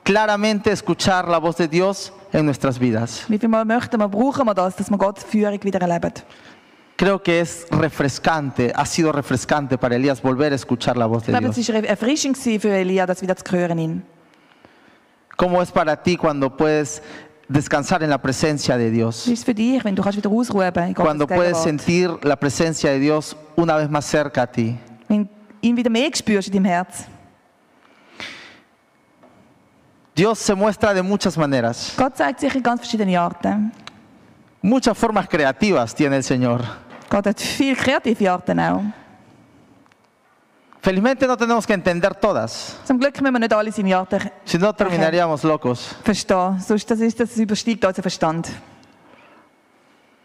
claramente 0.08 0.72
escuchar 0.72 1.28
la 1.28 1.38
voz 1.38 1.58
de 1.58 1.68
Dios 1.68 2.14
en 2.32 2.46
nuestras 2.46 2.80
vidas? 2.80 3.26
Wie 3.28 3.38
viel 3.38 3.50
Mal 3.50 3.66
möchten 3.66 4.00
wir, 4.00 4.08
brauchen 4.08 4.46
wir 4.46 4.54
das, 4.54 4.74
dass 4.78 4.90
wir 4.90 4.98
Gottes 4.98 5.26
Führung 5.26 5.62
wieder 5.62 5.82
erleben? 5.82 6.14
Creo 6.96 7.22
que 7.22 7.42
es 7.42 7.68
refrescante, 7.70 8.72
ha 8.74 8.86
sido 8.86 9.12
refrescante 9.12 9.78
para 9.78 9.96
Elías 9.96 10.22
volver 10.22 10.54
a 10.54 10.56
escuchar 10.56 10.96
la 10.96 11.06
voz 11.08 11.24
Ich 11.24 11.26
de 11.28 11.34
glaube, 11.38 11.50
es 11.50 11.56
Dios. 11.56 11.76
war 11.76 11.84
erfrischend 11.84 12.38
gewesen 12.38 12.62
für 12.62 12.70
Elia, 12.70 13.06
das 13.06 13.22
wieder 13.22 13.36
zu 13.36 13.44
hören. 13.52 13.78
ihn. 13.80 14.04
¿Cómo 15.36 15.62
es 15.62 15.72
para 15.72 16.02
ti 16.02 16.16
cuando 16.16 16.56
puedes 16.56 17.02
descansar 17.50 18.02
en 18.02 18.10
la 18.10 18.18
presencia 18.18 18.78
de 18.78 18.90
Dios? 18.90 19.28
Wie 19.28 19.34
ist 19.34 19.40
es 19.40 19.46
für 19.46 19.54
dich, 19.54 19.84
wenn 19.84 19.94
du 19.94 20.02
kannst 20.02 20.18
wieder 20.18 20.32
ausruhen 20.32 20.68
in 20.68 20.94
Gottes 20.94 20.96
Cuando 20.96 21.28
puedes 21.28 21.64
Gegenwart? 21.64 21.82
sentir 21.82 22.18
la 22.24 22.36
presencia 22.38 22.92
de 22.92 23.00
Dios 23.00 23.36
una 23.58 23.76
vez 23.76 23.90
más 23.90 24.06
cerca 24.06 24.44
a 24.44 24.48
ti. 24.48 24.78
Wenn 25.10 25.26
du 25.26 25.30
ihn 25.62 25.76
wieder 25.76 25.92
mehr 25.92 26.10
spürst 26.16 26.48
in 26.48 26.54
deinem 26.54 26.66
Herz. 26.66 27.04
Dios 30.18 30.40
se 30.40 30.56
muestra 30.56 30.96
de 30.96 31.04
muchas 31.04 31.38
maneras. 31.38 31.94
Gott 31.96 32.18
zeigt 32.18 32.40
sich 32.40 32.56
in 32.56 32.64
ganz 32.64 32.82
verschiedenen 32.82 33.16
Arten. 33.18 33.72
Muchas 34.64 34.98
formas 34.98 35.28
creativas 35.28 35.94
tiene 35.94 36.16
el 36.18 36.24
Señor. 36.24 36.62
Gott 37.08 37.28
hat 37.28 37.40
viele 37.40 37.76
kreative 37.76 38.28
Arten 38.28 38.60
auch. 38.60 38.82
Felizmente 40.82 41.28
no 41.28 41.38
tenemos 41.38 41.68
que 41.68 41.74
entender 41.74 42.16
todas, 42.16 42.78
Zum 42.86 42.98
Glück 42.98 43.20
müssen 43.22 43.34
wir 43.34 43.40
nicht 43.40 43.54
alle 43.54 43.72
seine 43.72 43.96
Arten 43.96 44.32
si 44.46 44.58
no 44.58 44.74
terminaríamos 44.74 45.44
locos. 45.44 45.96
verstehen. 46.04 46.60
Sonst 46.62 46.90
das 46.90 47.00
ist, 47.00 47.20
das 47.20 47.38
übersteigt 47.38 47.86
unseren 47.86 48.02
Verstand. 48.02 48.48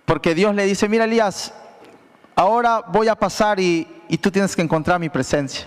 Porque 0.07 0.35
Dios 0.35 0.55
le 0.55 0.65
dice, 0.65 0.89
mira 0.89 1.05
Elías, 1.05 1.53
ahora 2.35 2.81
voy 2.89 3.09
a 3.09 3.15
pasar 3.15 3.61
y, 3.61 3.87
y 4.09 4.17
tú 4.17 4.31
tienes 4.31 4.57
que 4.57 4.63
encontrar 4.63 4.99
mi 4.99 5.09
presencia. 5.11 5.67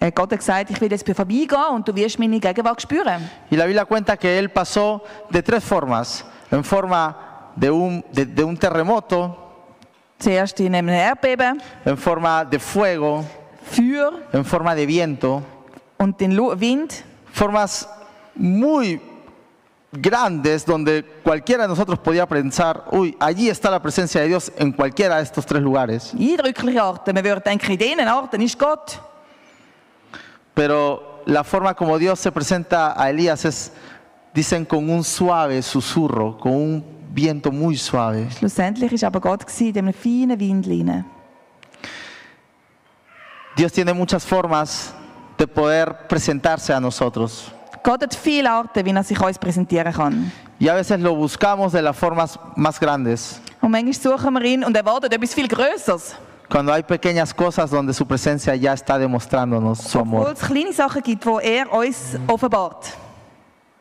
Äh, 0.00 0.10
Gott 0.12 0.32
hat 0.32 0.38
gesagt, 0.38 0.70
ich 0.70 0.80
will 0.80 0.90
jetzt 0.90 1.06
vorbeigehen 1.14 1.74
und 1.74 1.86
du 1.86 1.94
wirst 1.94 2.18
meine 2.18 2.40
Gegenwart 2.40 2.80
spüren. 2.80 3.28
Y 3.50 3.56
la 3.56 3.66
Biblia 3.66 3.84
cuenta 3.84 4.16
que 4.16 4.38
él 4.38 4.48
pasó 4.50 5.02
de 5.30 5.42
tres 5.42 5.62
formas. 5.62 6.24
En 6.50 6.64
forma 6.64 7.50
de 7.56 7.70
un, 7.70 8.02
de- 8.12 8.26
de 8.26 8.44
un 8.44 8.56
terremoto, 8.56 9.40
Zuerst 10.22 10.60
in 10.60 10.74
einem 10.74 10.88
Erdbeben, 10.88 11.60
en 11.84 11.98
forma 11.98 12.44
de 12.44 12.58
fuego, 12.58 13.24
Feuer 13.64 14.10
en 14.32 14.44
forma 14.44 14.74
de 14.74 14.86
viento, 14.86 15.42
und 15.98 16.16
den 16.18 16.34
Lu- 16.34 16.54
Wind. 16.54 16.92
formas 17.32 17.88
muy 18.34 19.00
grandes 19.92 20.64
donde 20.64 21.04
cualquiera 21.22 21.64
de 21.64 21.68
nosotros 21.68 21.98
podía 21.98 22.26
pensar, 22.26 22.84
uy, 22.90 23.16
allí 23.20 23.48
está 23.48 23.70
la 23.70 23.80
presencia 23.82 24.20
de 24.22 24.28
Dios 24.28 24.50
en 24.56 24.72
cualquiera 24.72 25.16
de 25.16 25.22
estos 25.24 25.44
tres 25.46 25.62
lugares. 25.62 26.12
Eindrückliche 26.14 26.78
Arten. 26.80 27.14
Man 27.14 27.22
würde 27.24 27.42
denken, 27.44 27.72
in 27.72 27.78
diesen 27.78 28.08
Arten 28.08 28.40
ist 28.42 28.58
Gott. 28.58 29.00
Pero 30.54 31.22
la 31.26 31.44
forma 31.44 31.74
como 31.74 31.98
Dios 31.98 32.20
se 32.20 32.30
presenta 32.30 33.00
a 33.00 33.10
Elías 33.10 33.44
es, 33.44 33.72
dicen, 34.32 34.64
con 34.64 34.88
un 34.88 35.02
suave 35.02 35.60
susurro, 35.62 36.38
con 36.38 36.52
un 36.52 36.84
viento 37.12 37.50
muy 37.50 37.76
suave. 37.76 38.28
Schlussendlich 38.30 38.92
war 39.02 39.08
aber 39.08 39.20
Gott 39.20 39.44
in 39.60 39.78
einem 39.78 39.92
feinen 39.92 40.38
Windlein. 40.38 41.04
Dios 43.56 43.72
tiene 43.72 43.94
muchas 43.94 44.24
formas 44.24 44.92
de 45.38 45.46
poder 45.46 46.08
presentarse 46.08 46.72
a 46.72 46.80
nosotros. 46.80 47.52
Gott 47.84 48.02
hat 48.02 48.14
viele 48.14 48.50
Arten, 48.50 48.84
wie 48.84 48.90
er 48.90 49.04
sich 49.04 49.20
uns 49.20 49.38
präsentieren 49.38 49.92
kann. 49.92 50.32
Y 50.58 50.68
a 50.68 50.74
veces 50.74 51.00
lo 51.00 51.14
buscamos 51.14 51.72
de 51.72 51.82
las 51.82 51.96
formas 51.96 52.38
más 52.56 52.80
grandes, 52.80 53.40
Und 53.60 53.70
manchmal 53.70 53.94
suchen 53.94 54.34
wir 54.34 54.42
ihn 54.44 54.64
und 54.64 54.76
erwarten 54.76 55.10
etwas 55.10 55.34
viel 55.34 55.48
Größeres. 55.48 56.14
Cuando 56.48 56.72
hay 56.72 56.82
pequeñas 56.82 57.32
cosas 57.34 57.70
donde 57.70 57.92
su 57.94 58.06
presencia 58.06 58.54
ya 58.56 58.72
está 58.72 58.98
demostrándonos 58.98 59.78
su 59.78 59.98
Obwohl 59.98 60.22
amor. 60.26 60.32
es 60.36 60.42
kleine 60.44 60.72
Sachen 60.72 61.02
gibt, 61.02 61.24
die 61.24 61.56
er 61.58 61.68
uns 61.72 62.16
offenbart. 62.28 62.84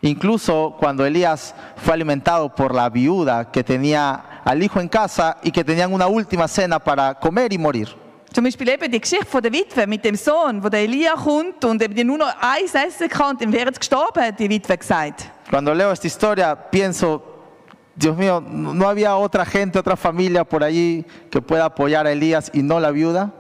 Incluso 0.02 0.76
cuando 0.80 1.06
Elías 1.06 1.54
fue 1.78 1.94
alimentado 1.94 2.54
por 2.54 2.74
la 2.76 2.90
viuda 2.90 3.50
que 3.52 3.64
tenía 3.64 4.42
al 4.44 4.62
hijo 4.62 4.80
en 4.82 4.90
casa 4.90 5.38
y 5.44 5.52
que 5.52 5.64
tenían 5.64 5.94
una 5.94 6.08
última 6.08 6.48
cena 6.48 6.78
para 6.78 7.14
comer 7.18 7.54
y 7.54 7.58
morir. 7.58 7.88
Zum 8.34 8.44
Beispiel 8.44 8.68
eben 8.70 8.92
die 8.92 9.00
Geschichte 9.00 9.28
von 9.32 9.42
der 9.44 9.52
Witwe 9.54 9.86
mit 9.86 10.04
dem 10.04 10.16
Sohn, 10.16 10.62
wo 10.62 10.68
der 10.68 10.82
Elia 10.82 11.14
kommt 11.14 11.64
und 11.64 11.82
eben 11.82 11.94
die 11.94 12.04
nur 12.04 12.18
noch 12.18 12.34
eins 12.42 12.74
essen 12.74 13.08
kann 13.08 13.32
und 13.32 13.42
dann 13.44 13.54
wäre 13.54 13.70
es 13.70 13.80
gestorben, 13.80 14.24
hat 14.24 14.40
die 14.40 14.50
Witwe 14.50 14.76
gesagt. 14.76 15.30
Cuando 15.50 15.72
leo 15.74 15.92
esta 15.92 16.08
historia 16.08 16.56
pienso, 16.56 17.22
Dios 17.96 18.18
mío, 18.18 18.42
¿no 18.42 18.88
había 18.88 19.16
otra 19.16 19.46
gente, 19.46 19.78
otra 19.78 19.96
familia 19.96 20.44
por 20.44 20.64
allí 20.64 21.06
que 21.30 21.42
pueda 21.42 21.66
apoyar 21.66 22.08
a 22.08 22.12
Elías 22.12 22.50
y 22.54 22.64
no 22.64 22.80
la 22.80 22.92
viuda? 22.92 23.32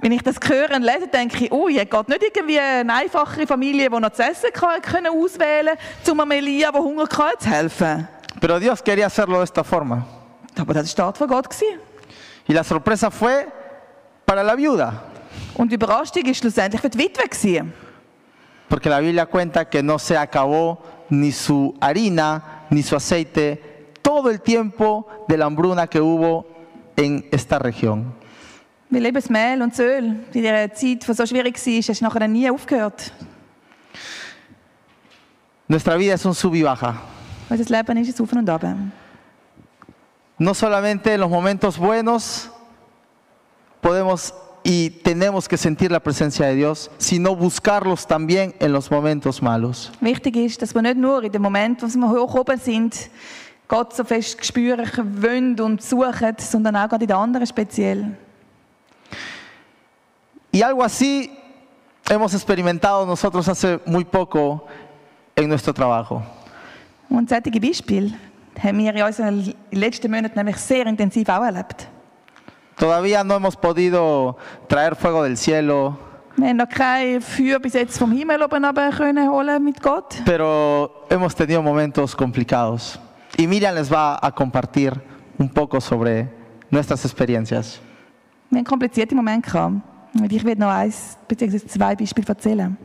Wenn 0.00 0.12
ich 0.12 0.22
das 0.22 0.36
höre 0.48 0.76
und 0.76 0.82
lese, 0.84 1.08
denke 1.08 1.44
ich, 1.46 1.52
ui, 1.52 1.74
hat 1.76 1.90
Gott 1.90 2.08
nicht 2.08 2.22
irgendwie 2.22 2.58
eine 2.58 2.92
einfachere 2.92 3.46
Familie, 3.48 3.90
die 3.90 3.98
noch 4.00 4.10
zu 4.12 4.22
essen 4.22 4.50
kann, 4.52 4.80
können 4.80 5.08
auswählen 5.08 5.76
um 6.10 6.20
einem 6.20 6.30
Elia, 6.32 6.70
der 6.70 6.80
Hunger 6.80 7.02
hatte, 7.02 7.38
zu 7.38 7.48
helfen. 7.50 8.08
Pero 8.40 8.60
Dios 8.60 8.80
quería 8.82 9.06
hacerlo 9.06 9.38
de 9.38 9.44
esta 9.44 9.64
forma. 9.64 10.04
Aber 10.56 10.72
das 10.74 10.76
war 10.76 10.82
die 10.84 10.94
Tat 10.94 11.18
von 11.18 11.26
Gott. 11.28 11.48
gewesen. 11.50 11.80
Y 12.48 12.52
la 12.54 12.62
sorpresa 12.62 13.10
fue 13.10 13.46
para 14.24 14.42
la 14.44 14.56
viuda, 14.56 15.02
Und 15.54 15.70
die 15.70 15.74
Überraschung 15.74 16.24
war 16.24 16.34
schlussendlich 16.34 16.80
für 16.80 16.90
die 16.90 16.98
Witwe. 16.98 17.24
gewesen. 17.28 17.72
porque 18.68 18.88
la 18.88 19.00
Biblia 19.00 19.26
cuenta 19.26 19.64
que 19.64 19.82
no 19.82 19.98
se 19.98 20.16
acabó 20.16 20.78
ni 21.10 21.32
su 21.32 21.74
harina 21.80 22.57
ni 22.70 22.82
su 22.82 22.96
aceite 22.96 23.86
todo 24.02 24.30
el 24.30 24.40
tiempo 24.40 25.06
de 25.28 25.36
la 25.36 25.46
hambruna 25.46 25.86
que 25.86 26.00
hubo 26.00 26.46
en 26.96 27.26
esta 27.30 27.58
región. 27.58 28.14
Weil 28.90 29.04
eben 29.04 29.14
das 29.14 29.28
Mehl 29.28 29.60
und 29.60 29.72
das 29.72 29.80
Öl 29.80 30.04
in 30.32 30.42
dieser 30.42 30.72
Zeit, 30.72 31.06
die 31.06 31.14
so 31.14 31.26
schwierig 31.26 31.56
war, 31.56 31.82
hast 31.88 32.00
du 32.00 32.04
nachher 32.04 32.28
nie 32.28 32.50
aufgehört. 32.50 33.12
Nuestra 35.66 35.96
vida 35.98 36.14
es 36.14 36.24
un 36.24 36.32
sub 36.32 36.54
y 36.54 36.62
baja. 36.62 36.96
Unser 37.50 37.76
Leben 37.76 37.98
ist 37.98 38.18
ein 38.18 38.24
Auf 38.24 38.32
und 38.32 38.48
Ab. 38.48 38.64
No 40.38 40.54
solamente 40.54 41.12
en 41.12 41.20
los 41.20 41.28
momentos 41.28 41.76
buenos 41.76 42.50
podemos 43.82 44.32
y 44.70 44.90
tenemos 44.90 45.48
que 45.48 45.56
sentir 45.56 45.90
la 45.90 45.98
presencia 45.98 46.44
de 46.44 46.54
Dios, 46.54 46.90
sino 46.98 47.34
buscarlos 47.34 48.06
también 48.06 48.54
en 48.60 48.70
los 48.70 48.90
momentos 48.90 49.40
malos. 49.40 49.90
Wichtig 50.02 50.36
ist, 50.36 50.60
dass 50.60 50.74
wir 50.74 50.82
nicht 50.82 50.98
nur 50.98 51.24
in 51.24 51.32
dem 51.32 51.40
Moment, 51.40 51.82
wo 51.82 51.86
wir 51.86 52.20
hoch 52.20 52.34
oben 52.34 52.58
sind, 52.58 53.08
Gott 53.66 53.96
so 53.96 54.04
fest 54.04 54.44
spüren 54.44 54.86
wollen 55.22 55.58
und 55.58 55.82
suchen, 55.82 56.34
sondern 56.36 56.76
auch 56.76 56.86
gerade 56.86 57.04
in 57.04 57.08
den 57.08 57.16
anderen 57.16 57.46
speziell. 57.46 58.14
Y 60.52 60.62
algo 60.62 60.82
así 60.82 61.30
hemos 62.06 62.34
experimentado 62.34 63.06
nosotros 63.06 63.48
hace 63.48 63.80
muy 63.86 64.04
poco 64.04 64.66
en 65.34 65.48
nuestro 65.48 65.72
trabajo. 65.72 66.22
Und 67.08 67.30
solche 67.30 67.58
Beispiele, 67.58 68.12
haben 68.62 68.78
wir 68.80 68.94
in 68.94 69.02
unseren 69.02 69.54
letzten 69.70 70.10
Monaten 70.10 70.36
nämlich 70.36 70.58
sehr 70.58 70.86
intensiv 70.86 71.26
auch 71.30 71.42
erlebt. 71.42 71.88
Todavía 72.78 73.24
no 73.24 73.34
hemos 73.34 73.56
podido 73.56 74.36
traer 74.68 74.94
fuego 74.96 75.22
del 75.24 75.36
cielo, 75.36 75.98
Wir 76.36 76.50
haben 76.50 76.58
noch 76.58 76.68
kein 76.68 77.20
Feuer 77.20 77.58
bis 77.58 77.72
jetzt 77.72 77.98
vom 77.98 78.12
Himmel 78.12 78.40
oben 78.42 78.64
runter 78.64 78.90
können 78.96 79.28
holen 79.28 79.64
mit 79.64 79.82
Gott. 79.82 80.14
pero 80.24 81.04
hemos 81.10 81.34
tenido 81.34 81.60
momentos 81.62 82.14
complicados. 82.14 82.98
Y 83.36 83.46
Miriam 83.48 83.74
les 83.74 83.90
va 83.92 84.18
a 84.22 84.30
compartir 84.32 84.92
un 85.36 85.48
poco 85.48 85.80
sobre 85.80 86.28
nuestras 86.70 87.04
experiencias. 87.04 87.80
Wir 88.50 88.58
haben 88.60 88.64
komplizierte 88.64 89.14
Momente 89.16 89.50
gehabt. 89.50 89.82
Und 90.14 90.32
ich 90.32 90.44
werde 90.44 90.60
noch 90.60 90.70
eins 90.70 91.18
bzw. 91.28 91.58
zwei 91.66 91.94
Beispiele 91.96 92.26
erzählen. 92.28 92.76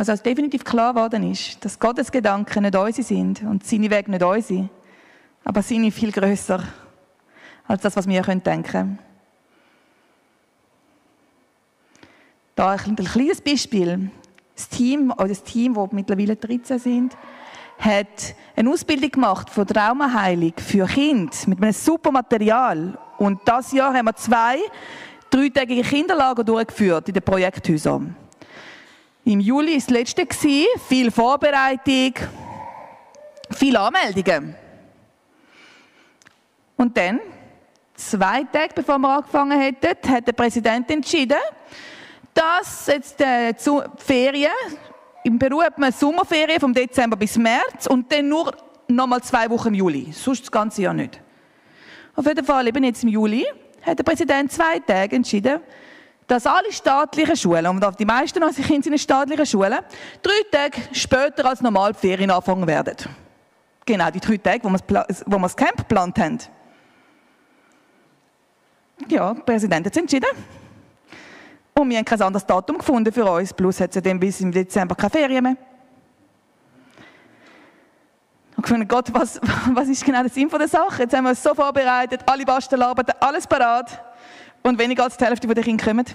Was 0.00 0.08
uns 0.08 0.22
definitiv 0.22 0.64
klar 0.64 0.94
geworden 0.94 1.30
ist, 1.30 1.62
dass 1.62 1.78
Gottes 1.78 2.10
Gedanken 2.10 2.62
nicht 2.62 2.74
unsere 2.74 3.06
sind 3.06 3.42
und 3.42 3.66
seine 3.66 3.90
Wege 3.90 4.10
nicht 4.10 4.22
unsere, 4.22 4.70
aber 5.44 5.60
seine 5.60 5.92
viel 5.92 6.10
grösser 6.10 6.64
als 7.68 7.82
das, 7.82 7.96
was 7.96 8.08
wir 8.08 8.22
denken 8.22 8.62
können. 8.62 8.98
Da 12.54 12.70
ein 12.70 12.96
kleines 12.96 13.42
Beispiel. 13.42 14.10
Das 14.56 14.70
Team, 14.70 15.12
das 15.18 15.42
Team, 15.42 15.74
das 15.74 15.92
mittlerweile 15.92 16.34
13 16.34 16.78
sind, 16.78 17.16
hat 17.78 18.34
eine 18.56 18.70
Ausbildung 18.70 19.10
gemacht 19.10 19.50
von 19.50 19.66
Traumaheilung 19.66 20.54
für 20.56 20.86
Kinder 20.86 21.36
mit 21.44 21.60
einem 21.60 21.72
super 21.72 22.10
Material. 22.10 22.96
Und 23.18 23.42
das 23.44 23.70
Jahr 23.72 23.92
haben 23.92 24.06
wir 24.06 24.16
zwei 24.16 24.60
dreitägige 25.28 25.82
Kinderlager 25.82 26.42
durchgeführt 26.42 27.08
in 27.08 27.12
den 27.12 27.22
Projekthäusern. 27.22 28.16
Im 29.24 29.40
Juli 29.40 29.72
war 29.72 29.78
das 29.78 29.90
letzte, 29.90 30.26
viel 30.88 31.10
Vorbereitung, 31.10 32.14
viele 33.50 33.80
Anmeldungen. 33.80 34.54
Und 36.76 36.96
dann, 36.96 37.20
zwei 37.94 38.44
Tage 38.44 38.74
bevor 38.74 38.98
wir 38.98 39.16
angefangen 39.16 39.60
hätten, 39.60 40.10
hat 40.10 40.26
der 40.26 40.32
Präsident 40.32 40.90
entschieden, 40.90 41.38
dass 42.32 42.86
jetzt 42.86 43.20
äh, 43.20 43.54
zu 43.54 43.82
Ferien, 43.98 44.52
im 45.24 45.38
Peru 45.38 45.60
hat 45.60 45.76
man 45.76 45.92
Sommerferien 45.92 46.58
vom 46.58 46.72
Dezember 46.72 47.16
bis 47.16 47.36
März 47.36 47.86
und 47.86 48.10
dann 48.10 48.26
nur 48.26 48.56
nochmal 48.88 49.22
zwei 49.22 49.50
Wochen 49.50 49.68
im 49.68 49.74
Juli, 49.74 50.12
sonst 50.12 50.42
das 50.42 50.50
ganze 50.50 50.82
Jahr 50.82 50.94
nicht. 50.94 51.20
Auf 52.16 52.26
jeden 52.26 52.44
Fall, 52.44 52.66
eben 52.66 52.82
jetzt 52.84 53.02
im 53.02 53.10
Juli, 53.10 53.46
hat 53.82 53.98
der 53.98 54.04
Präsident 54.04 54.50
zwei 54.50 54.78
Tage 54.78 55.16
entschieden, 55.16 55.60
dass 56.30 56.46
alle 56.46 56.72
staatlichen 56.72 57.36
Schulen, 57.36 57.66
und 57.66 57.98
die 57.98 58.04
meisten 58.04 58.40
unserer 58.40 58.64
Kinder 58.64 58.84
sind 58.84 58.92
in 58.92 58.98
staatlichen 59.00 59.44
Schulen, 59.44 59.80
drei 60.22 60.42
Tage 60.52 60.80
später 60.92 61.44
als 61.44 61.60
normal 61.60 61.92
die 61.92 61.98
Ferien 61.98 62.30
anfangen 62.30 62.68
werden. 62.68 62.94
Genau, 63.84 64.08
die 64.12 64.20
drei 64.20 64.36
Tage, 64.36 64.60
wo 64.62 64.70
wir 64.70 65.40
das, 65.40 65.56
Camp 65.56 65.78
geplant 65.78 66.16
haben. 66.20 66.38
Ja, 69.08 69.34
der 69.34 69.42
Präsident 69.42 69.86
hat 69.86 69.92
es 69.92 70.00
entschieden. 70.00 70.28
Und 71.74 71.90
wir 71.90 71.98
haben 71.98 72.04
kein 72.04 72.22
anderes 72.22 72.46
Datum 72.46 72.78
gefunden 72.78 73.12
für 73.12 73.24
uns. 73.24 73.52
Plus 73.52 73.80
hat 73.80 73.96
es 73.96 74.20
bis 74.20 74.40
im 74.40 74.52
Dezember 74.52 74.94
keine 74.94 75.10
Ferien 75.10 75.42
mehr. 75.42 75.56
Und 78.54 78.62
gefunden, 78.62 78.86
Gott, 78.86 79.12
was, 79.12 79.40
was 79.74 79.88
ist 79.88 80.04
genau 80.04 80.20
der 80.20 80.30
Sinn 80.30 80.48
von 80.48 80.60
der 80.60 80.68
Sache? 80.68 81.02
Jetzt 81.02 81.16
haben 81.16 81.24
wir 81.24 81.30
uns 81.30 81.42
so 81.42 81.54
vorbereitet, 81.54 82.20
alle 82.24 82.44
Bastelarbeiten, 82.44 83.14
alles 83.18 83.48
parat. 83.48 84.09
Und 84.62 84.78
weniger 84.78 85.04
als 85.04 85.16
die 85.16 85.24
Hälfte 85.24 85.46
der 85.46 85.64
Kinder 85.64 85.84
kommen. 85.84 86.04
Ich 86.06 86.14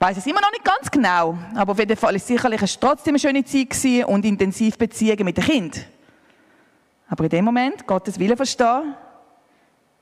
weiß 0.00 0.16
es 0.16 0.26
immer 0.26 0.40
noch 0.40 0.52
nicht 0.52 0.64
ganz 0.64 0.90
genau, 0.90 1.36
aber 1.56 1.72
auf 1.72 1.78
jeden 1.78 1.96
Fall 1.96 2.14
ist 2.14 2.28
sicherlich 2.28 2.62
es 2.62 2.78
trotzdem 2.78 3.12
eine 3.12 3.18
schöne 3.18 3.44
Zeit 3.44 4.06
und 4.06 4.24
intensiv 4.24 4.78
Beziehungen 4.78 5.24
mit 5.24 5.36
den 5.36 5.44
Kindern. 5.44 5.84
Aber 7.08 7.24
in 7.24 7.30
dem 7.30 7.44
Moment, 7.44 7.84
Gottes 7.86 8.18
Wille 8.18 8.36
verstehen, 8.36 8.94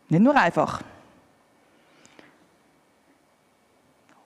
nicht 0.08 0.20
nur 0.20 0.36
einfach. 0.36 0.82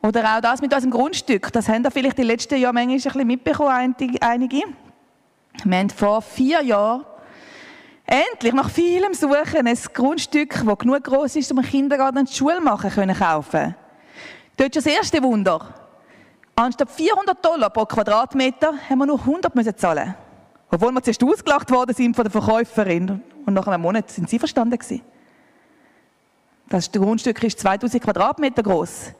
Oder 0.03 0.37
auch 0.37 0.41
das 0.41 0.61
mit 0.61 0.73
unserem 0.73 0.91
Grundstück. 0.91 1.53
Das 1.53 1.69
haben 1.69 1.83
da 1.83 1.91
vielleicht 1.91 2.19
die 2.19 2.23
letzten 2.23 2.59
Jahre 2.59 2.73
manchmal 2.73 2.97
ein 2.97 3.03
bisschen 3.03 3.27
mitbekommen, 3.27 3.95
einige. 4.21 4.63
Wir 5.65 5.79
haben 5.79 5.91
vor 5.91 6.23
vier 6.23 6.63
Jahren 6.63 7.05
endlich 8.11 8.53
nach 8.53 8.69
vielem 8.69 9.15
Suchen 9.15 9.67
ein 9.67 9.79
Grundstück, 9.95 10.63
das 10.67 10.79
genug 10.79 11.05
groß 11.05 11.37
ist, 11.37 11.51
um 11.53 11.59
einen 11.59 11.69
Kindergarten 11.69 12.19
und 12.19 12.31
Schule 12.31 12.61
machen 12.61 12.91
können, 12.91 13.17
kaufen. 13.17 13.75
Dort 14.57 14.77
ist 14.77 14.85
das 14.85 14.93
erste 14.93 15.23
Wunder. 15.23 15.75
Anstatt 16.57 16.91
400 16.91 17.43
Dollar 17.43 17.71
pro 17.71 17.87
Quadratmeter 17.87 18.75
haben 18.89 18.99
wir 18.99 19.07
nur 19.07 19.21
100 19.21 19.55
müssen 19.55 19.77
zahlen. 19.77 20.15
Obwohl 20.71 20.93
wir 20.93 21.03
zuerst 21.03 21.23
ausgelacht 21.25 21.71
worden 21.71 21.95
sind 21.95 22.15
von 22.15 22.25
der 22.25 22.33
Verkäuferin. 22.33 23.23
Und 23.47 23.55
nach 23.55 23.67
einem 23.67 23.83
Monat 23.83 24.11
sind 24.11 24.29
sie 24.29 24.39
verstanden 24.39 24.79
gewesen. 24.79 25.03
Das 26.69 26.91
Grundstück 26.93 27.43
ist 27.43 27.59
2000 27.59 28.03
Quadratmeter 28.03 28.63
groß. 28.63 29.13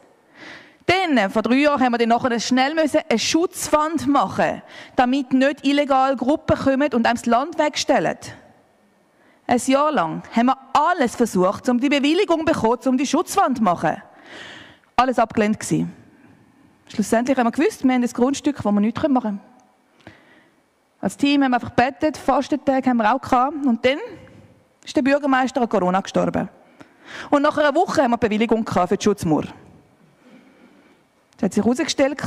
Dann, 0.85 1.29
vor 1.29 1.41
drei 1.41 1.55
Jahren, 1.55 1.81
haben 1.81 1.93
wir 1.93 1.97
dann 1.97 2.09
nachher 2.09 2.39
schnell 2.39 2.73
müssen 2.75 3.01
eine 3.09 3.19
Schutzwand 3.19 4.07
machen, 4.07 4.61
damit 4.95 5.33
nicht 5.33 5.65
illegal 5.65 6.15
Gruppen 6.15 6.57
kommen 6.57 6.93
und 6.93 7.05
einem 7.05 7.15
das 7.15 7.25
Land 7.25 7.57
wegstellen. 7.57 8.17
Ein 9.47 9.61
Jahr 9.65 9.91
lang 9.91 10.23
haben 10.35 10.45
wir 10.47 10.57
alles 10.73 11.15
versucht, 11.15 11.67
um 11.69 11.79
die 11.79 11.89
Bewilligung 11.89 12.39
zu 12.39 12.45
bekommen, 12.45 12.79
um 12.85 12.97
die 12.97 13.07
Schutzwand 13.07 13.57
zu 13.57 13.63
machen. 13.63 14.01
Alles 14.95 15.19
abgelehnt 15.19 15.59
gewesen. 15.59 15.91
Schlussendlich 16.87 17.37
haben 17.37 17.47
wir 17.47 17.51
gewusst, 17.51 17.83
wir 17.83 17.93
haben 17.93 18.03
ein 18.03 18.09
Grundstück, 18.09 18.63
wo 18.63 18.71
wir 18.71 18.81
nichts 18.81 19.01
machen 19.07 19.21
können. 19.21 19.39
Als 20.99 21.17
Team 21.17 21.43
haben 21.43 21.51
wir 21.51 21.55
einfach 21.55 21.75
gebetet, 21.75 22.17
Fastentage 22.17 22.89
haben 22.89 22.97
wir 22.97 23.13
auch 23.13 23.19
gehabt. 23.19 23.65
Und 23.65 23.83
dann 23.83 23.97
ist 24.85 24.95
der 24.95 25.01
Bürgermeister 25.01 25.61
an 25.61 25.69
Corona 25.69 25.99
gestorben. 26.01 26.49
Und 27.29 27.41
nach 27.41 27.57
einer 27.57 27.73
Woche 27.73 28.03
haben 28.03 28.11
wir 28.11 28.17
Bewilligung 28.17 28.63
gehabt 28.63 28.89
für 28.89 28.97
die 28.97 29.03
Schutzmauer. 29.03 29.45
Es 31.37 31.43
hat 31.43 31.53
sich 31.53 31.63
herausgestellt, 31.63 32.21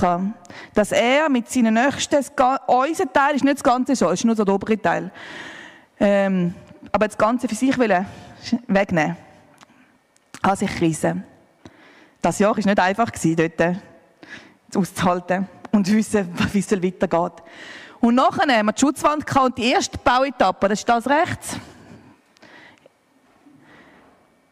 dass 0.74 0.90
er 0.90 1.29
mit 1.29 1.48
seinen 1.48 1.74
Nächsten, 1.74 2.16
unser 2.66 3.12
Teil 3.12 3.37
ist 3.37 3.44
nicht 3.44 3.57
das 3.57 3.62
Ganze 3.62 3.94
so, 3.94 4.07
es 4.07 4.14
ist 4.20 4.24
nur 4.24 4.35
so 4.35 4.44
der 4.44 4.55
obere 4.55 4.77
Teil, 4.77 5.12
ähm, 6.00 6.53
aber 6.92 7.07
das 7.07 7.18
Ganze 7.18 7.49
für 7.49 7.55
sich 7.55 7.77
wegnehmen. 7.79 9.16
An 10.42 10.57
sich 10.57 10.75
Krise. 10.77 11.23
Das 12.20 12.38
Jahr 12.38 12.57
war 12.57 12.64
nicht 12.64 12.81
einfach, 12.81 13.11
dort 13.11 13.61
äh, 13.61 13.75
auszuhalten 14.75 15.49
und 15.73 15.87
zu 15.87 15.94
wissen, 15.94 16.33
wie 16.53 16.59
es 16.59 16.70
weitergeht. 16.70 17.42
Und 18.01 18.14
nachher 18.14 18.55
haben 18.55 18.66
wir 18.66 18.73
die 18.73 18.81
Schutzwand 18.81 19.37
und 19.37 19.59
die 19.59 19.70
erste 19.70 19.97
Bauetappe, 19.99 20.68
das 20.68 20.81
ist 20.81 20.88
das 20.88 21.07
rechts. 21.07 21.57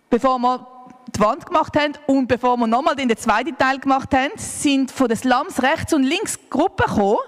Bevor 0.08 0.38
wir 0.38 0.66
die 1.14 1.20
Wand 1.20 1.44
gemacht 1.44 1.76
haben 1.78 1.92
und 2.06 2.26
bevor 2.26 2.56
wir 2.56 2.66
nochmal 2.66 2.96
den 2.96 3.14
zweiten 3.16 3.56
Teil 3.56 3.78
gemacht 3.78 4.14
haben, 4.14 4.32
sind 4.36 4.90
von 4.90 5.08
den 5.08 5.16
Slums 5.16 5.62
rechts 5.62 5.92
und 5.92 6.02
links 6.02 6.38
Gruppen 6.48 6.86
gekommen 6.86 7.18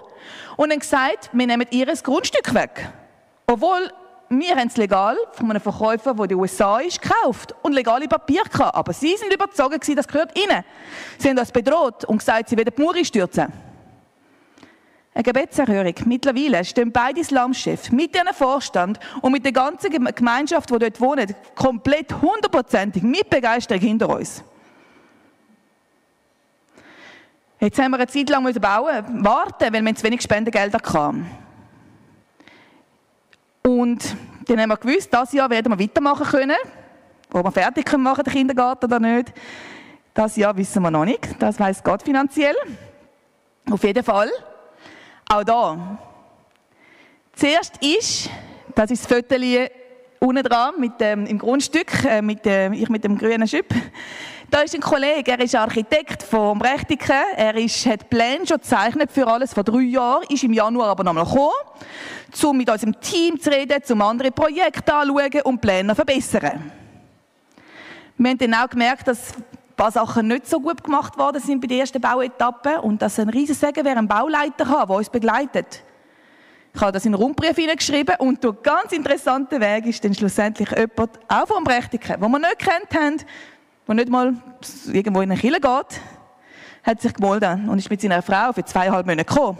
und 0.56 0.70
haben 0.70 0.78
gesagt, 0.78 1.30
wir 1.32 1.46
nehmen 1.46 1.66
ihr 1.70 1.86
Grundstück 1.86 2.54
weg. 2.54 2.90
Obwohl 3.46 3.92
wir 4.38 4.56
haben 4.56 4.68
es 4.68 4.76
legal 4.76 5.16
von 5.32 5.50
einem 5.50 5.60
Verkäufer, 5.60 6.14
der 6.14 6.24
in 6.24 6.28
den 6.28 6.38
USA 6.38 6.78
ist, 6.78 7.00
gekauft 7.00 7.54
und 7.62 7.72
legale 7.72 8.06
Papiere 8.08 8.48
gehabt. 8.48 8.74
Aber 8.74 8.92
sie 8.92 9.16
sind 9.16 9.32
überzeugt 9.32 9.88
das 9.96 10.08
gehört 10.08 10.38
ihnen. 10.38 10.64
Sie 11.18 11.28
haben 11.28 11.38
uns 11.38 11.52
bedroht 11.52 12.04
und 12.04 12.18
gesagt, 12.18 12.48
sie 12.48 12.56
werden 12.56 12.72
die 12.76 12.82
Mauer 12.82 13.04
stürzen. 13.04 13.52
Eine 15.14 15.22
Gebetserhörung. 15.22 15.94
Mittlerweile 16.06 16.64
stehen 16.64 16.90
beide 16.90 17.22
Slumchefs 17.22 17.92
mit 17.92 18.16
ihrem 18.16 18.34
Vorstand 18.34 18.98
und 19.22 19.30
mit 19.30 19.44
der 19.44 19.52
ganzen 19.52 19.90
Gem- 19.90 20.08
Gemeinschaft, 20.12 20.70
die 20.70 20.78
dort 20.78 21.00
wohnt, 21.00 21.34
komplett 21.54 22.12
hundertprozentig 22.20 23.02
mit 23.04 23.30
Begeisterung 23.30 23.80
hinter 23.80 24.08
uns. 24.08 24.42
Jetzt 27.60 27.78
haben 27.78 27.92
wir 27.92 27.98
eine 27.98 28.08
Zeit 28.08 28.28
lang 28.28 28.52
bauen, 28.60 29.24
warten, 29.24 29.72
weil 29.72 29.82
wir 29.82 29.94
zu 29.94 30.04
wenig 30.04 30.20
Spendengelder 30.20 30.78
hatten. 30.78 31.43
Und 33.66 34.14
dann 34.46 34.60
haben 34.60 34.68
wir 34.68 34.76
gewusst, 34.76 35.10
dieses 35.10 35.32
Jahr 35.32 35.48
werden 35.48 35.72
wir 35.72 35.78
weitermachen 35.78 36.26
können. 36.26 36.56
Ob 37.32 37.44
wir 37.44 37.50
fertig 37.50 37.86
können 37.86 38.02
machen, 38.02 38.22
den 38.22 38.32
Kindergarten 38.32 38.84
oder 38.84 39.00
nicht, 39.00 39.32
das 40.12 40.36
Jahr 40.36 40.54
wissen 40.54 40.82
wir 40.82 40.90
noch 40.90 41.06
nicht. 41.06 41.28
Das 41.38 41.58
weiß 41.58 41.82
Gott 41.82 42.02
finanziell. 42.02 42.54
Auf 43.70 43.82
jeden 43.82 44.04
Fall. 44.04 44.30
Auch 45.30 45.44
da. 45.44 45.98
Zuerst 47.32 47.82
ist, 47.82 48.28
das 48.74 48.90
ist 48.90 49.10
das 49.10 49.16
Foto 49.16 49.34
unten 50.20 50.42
dran 50.42 50.74
mit 50.78 51.00
dem, 51.00 51.24
im 51.26 51.38
Grundstück, 51.38 52.04
äh, 52.04 52.20
mit 52.20 52.44
dem, 52.44 52.74
ich 52.74 52.88
mit 52.90 53.02
dem 53.02 53.16
grünen 53.16 53.48
Schüpp. 53.48 53.74
Da 54.50 54.60
ist 54.60 54.74
ein 54.74 54.80
Kollege, 54.80 55.32
er 55.32 55.40
ist 55.40 55.54
Architekt 55.54 56.22
vom 56.22 56.60
Rechtiken. 56.60 57.16
Er 57.36 57.56
ist, 57.56 57.86
hat 57.86 58.08
Pläne 58.08 58.46
schon 58.46 58.58
gezeichnet 58.58 59.10
für 59.10 59.26
alles 59.26 59.52
vor 59.52 59.64
drei 59.64 59.80
Jahren, 59.80 60.24
ist 60.28 60.44
im 60.44 60.52
Januar 60.52 60.88
aber 60.88 61.02
nochmal 61.02 61.24
gekommen, 61.24 61.50
um 62.42 62.56
mit 62.56 62.68
unserem 62.70 62.98
Team 63.00 63.40
zu 63.40 63.50
reden, 63.50 63.82
um 63.90 64.02
andere 64.02 64.30
Projekte 64.30 64.94
anzuschauen 64.94 65.42
und 65.44 65.60
Pläne 65.60 65.90
zu 65.90 65.94
verbessern. 65.94 66.72
Wir 68.16 68.30
haben 68.30 68.38
dann 68.38 68.54
auch 68.54 68.68
gemerkt, 68.68 69.08
dass 69.08 69.34
ein 69.34 69.44
paar 69.76 69.90
Sachen 69.90 70.28
nicht 70.28 70.48
so 70.48 70.60
gut 70.60 70.82
gemacht 70.82 71.18
worden 71.18 71.40
sind 71.40 71.60
bei 71.60 71.66
der 71.66 71.78
ersten 71.78 72.00
Bauetappe 72.00 72.80
und 72.80 73.02
dass 73.02 73.18
ein 73.18 73.28
riesiges 73.28 73.60
Segen 73.60 73.84
wäre, 73.84 73.98
einen 73.98 74.08
Bauleiter 74.08 74.68
haben, 74.68 74.88
der 74.88 74.96
uns 74.96 75.10
begleitet. 75.10 75.82
Ich 76.72 76.80
habe 76.80 76.92
das 76.92 77.06
in 77.06 77.14
Rundbrief 77.14 77.56
hineingeschrieben 77.56 78.16
und 78.18 78.42
durch 78.42 78.62
ganz 78.62 78.92
interessanten 78.92 79.60
Weg 79.60 79.86
ist 79.86 80.04
dann 80.04 80.14
schlussendlich 80.14 80.70
jemand, 80.70 81.10
auch 81.28 81.46
vom 81.46 81.66
Rechtigen, 81.66 82.20
den 82.20 82.30
wir 82.30 82.38
nicht 82.38 82.58
kennt 82.58 83.00
haben, 83.00 83.16
der 83.86 83.94
nicht 83.94 84.08
mal 84.08 84.34
irgendwo 84.92 85.20
in 85.20 85.30
eine 85.30 85.40
Kille 85.40 85.60
geht, 85.60 86.00
hat 86.82 87.00
sich 87.00 87.14
gemeldet 87.14 87.60
und 87.68 87.78
ist 87.78 87.90
mit 87.90 88.00
seiner 88.00 88.22
Frau 88.22 88.52
für 88.52 88.64
zweieinhalb 88.64 89.06
Monate 89.06 89.24
gekommen. 89.24 89.58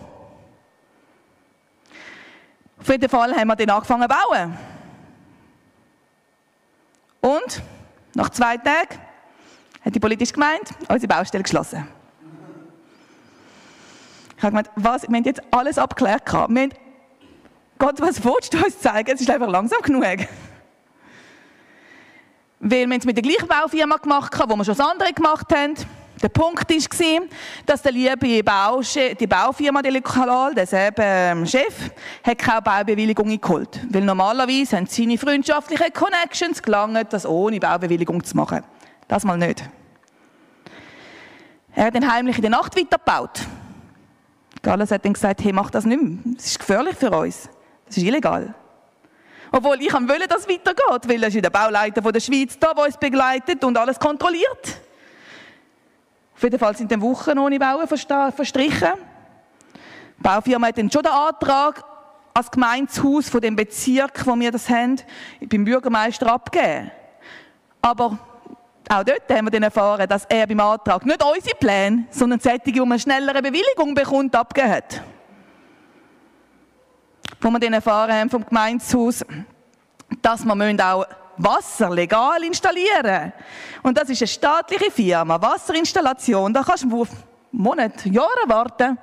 Auf 2.85 2.91
jeden 2.91 3.09
Fall 3.09 3.35
haben 3.35 3.49
wir 3.49 3.57
dann 3.57 3.71
angefangen 3.71 4.03
zu 4.03 4.09
bauen. 4.09 4.59
Und 7.23 7.63
nach 8.15 8.29
zwei 8.29 8.59
Tagen 8.59 9.01
hat 9.83 9.95
die 9.95 10.01
politische 10.01 10.35
Gemeinde 10.35 10.67
unsere 10.89 11.09
Baustelle 11.09 11.43
geschlossen. 11.43 11.89
Ich 14.37 14.43
habe 14.43 14.51
gemeint, 14.51 14.71
was, 14.77 15.09
wir 15.09 15.17
haben 15.17 15.25
jetzt 15.25 15.41
alles 15.51 15.79
abgeklärt. 15.79 16.31
Wir 16.31 16.41
haben, 16.41 16.71
Gott, 17.79 18.03
was 18.03 18.23
willst 18.23 18.53
du 18.53 18.63
uns 18.63 18.79
zeigen? 18.79 19.15
Es 19.15 19.21
ist 19.23 19.31
einfach 19.31 19.49
langsam 19.49 19.81
genug. 19.81 20.05
Weil 22.61 22.87
wir 22.87 22.99
es 22.99 23.07
mit 23.07 23.17
der 23.17 23.23
gleichen 23.23 23.49
Baufirma 23.49 23.97
gemacht 23.97 24.39
haben, 24.39 24.51
wo 24.51 24.57
wir 24.57 24.65
schon 24.67 24.77
das 24.77 24.87
andere 24.87 25.11
gemacht 25.15 25.47
haben. 25.55 25.75
Der 26.25 26.31
Punkt 26.31 26.71
war, 26.71 27.21
dass 27.67 27.83
der 27.83 27.93
liebe 27.93 28.43
Bauchef, 28.43 29.15
die 29.15 29.27
Baufirma, 29.27 29.83
der 29.83 29.93
Lokal, 29.93 30.55
der 30.55 30.95
ähm, 30.97 31.45
Chef, 31.45 31.91
hat 32.27 32.39
keine 32.39 32.63
Baubewilligung 32.63 33.39
geholt. 33.39 33.79
Weil 33.91 34.05
normalerweise 34.05 34.79
haben 34.79 34.87
seine 34.87 35.19
freundschaftlichen 35.19 35.93
Connections 35.93 36.63
gelangt, 36.63 37.13
das 37.13 37.27
ohne 37.27 37.61
Baubewilligung 37.61 38.25
zu 38.25 38.39
machen. 38.39 38.63
Das 39.07 39.23
mal 39.25 39.37
nicht. 39.37 39.69
Er 41.75 41.85
hat 41.85 41.95
dann 41.95 42.11
heimlich 42.11 42.37
in 42.37 42.43
der 42.43 42.53
Nacht 42.53 42.75
weitergebaut. 42.75 43.43
Galles 44.63 44.93
hat 44.93 45.05
dann 45.05 45.13
gesagt, 45.13 45.45
hey, 45.45 45.53
mach 45.53 45.69
das 45.69 45.85
nicht 45.85 46.03
mehr. 46.03 46.21
Das 46.37 46.47
ist 46.47 46.59
gefährlich 46.59 46.97
für 46.97 47.11
uns. 47.11 47.51
Das 47.85 47.99
ist 47.99 48.03
illegal. 48.03 48.55
Obwohl 49.53 49.77
ich 49.83 49.93
wollte, 49.93 50.27
dass 50.27 50.41
es 50.41 50.49
weitergeht, 50.49 51.07
weil 51.07 51.23
er 51.23 51.29
ist 51.29 51.45
der 51.45 51.51
Bauleiter 51.51 52.01
der 52.01 52.21
Schweiz 52.21 52.59
da, 52.59 52.73
der 52.73 52.87
uns 52.87 52.97
begleitet 52.97 53.63
und 53.63 53.77
alles 53.77 54.01
kontrolliert. 54.01 54.81
Auf 56.45 56.47
jeden 56.47 56.59
Fall 56.59 56.77
sind 56.77 56.93
dann 56.93 57.01
Wochen 57.01 57.39
ohne 57.39 57.59
Bauen 57.59 57.89
verstrichen. 57.89 58.93
Die 60.19 60.23
Baufirma 60.23 60.67
hat 60.67 60.77
dann 60.77 60.91
schon 60.91 61.03
den 61.03 61.11
Antrag 61.11 61.83
als 62.35 62.51
Gemeinshaus 62.51 63.31
von 63.31 63.41
dem 63.41 63.57
Bezirk, 63.57 64.27
wo 64.27 64.39
wir 64.39 64.53
das 64.53 64.69
haben, 64.69 65.01
beim 65.41 65.65
Bürgermeister 65.65 66.31
abgegeben. 66.31 66.91
Aber 67.81 68.19
auch 68.91 69.05
dort 69.05 69.23
haben 69.31 69.47
wir 69.47 69.53
dann 69.53 69.63
erfahren, 69.63 70.07
dass 70.07 70.27
er 70.27 70.47
beim 70.47 70.61
Antrag 70.61 71.07
nicht 71.07 71.25
unsere 71.25 71.57
Pläne, 71.57 72.05
sondern 72.11 72.39
solche, 72.41 72.83
um 72.83 72.93
eine 72.93 72.99
schnellere 72.99 73.41
Bewilligung 73.41 73.95
bekommt, 73.95 74.37
abgegeben 74.37 74.75
hat. 74.75 75.01
Wo 77.41 77.49
wir 77.49 77.59
dann 77.59 77.73
erfahren 77.73 78.13
haben 78.13 78.29
vom 78.29 78.45
Gemeinshaus, 78.45 79.25
dass 80.21 80.45
wir 80.45 80.87
auch 80.87 81.07
Wasser 81.37 81.91
legal 81.91 82.43
installieren 82.45 83.33
Und 83.83 83.97
das 83.97 84.11
ist 84.11 84.23
eine 84.23 84.29
staatliche 84.29 84.91
Firma, 84.91 85.41
Wasserinstallation. 85.41 86.53
Da 86.53 86.63
kannst 86.63 86.85
du 86.85 87.07
Monate, 87.53 88.09
Jahre 88.09 88.29
warten. 88.47 88.99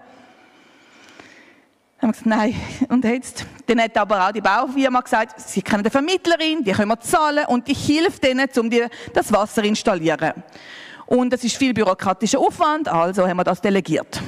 Dann 2.00 2.10
haben 2.10 2.10
wir 2.10 2.12
gesagt, 2.12 2.26
nein. 2.26 2.56
Und 2.90 3.06
jetzt, 3.06 3.46
dann 3.68 3.82
hat 3.82 3.98
aber 3.98 4.28
auch 4.28 4.32
die 4.32 4.42
Baufirma 4.42 5.02
gesagt, 5.02 5.40
sie 5.40 5.62
kennen 5.62 5.82
eine 5.82 5.92
Vermittlerin, 5.92 6.64
die 6.64 6.72
können 6.72 6.90
wir 6.90 7.00
zahlen 7.00 7.46
und 7.46 7.68
die 7.68 7.74
hilft 7.74 8.26
ihnen, 8.26 8.50
um 8.58 8.70
das 9.14 9.32
Wasser 9.32 9.62
zu 9.62 9.68
installieren. 9.68 10.34
Und 11.06 11.34
es 11.34 11.44
ist 11.44 11.58
viel 11.58 11.74
bürokratischer 11.74 12.40
Aufwand, 12.40 12.88
also 12.88 13.28
haben 13.28 13.38
wir 13.38 13.44
das 13.44 13.62
delegiert 13.62 14.22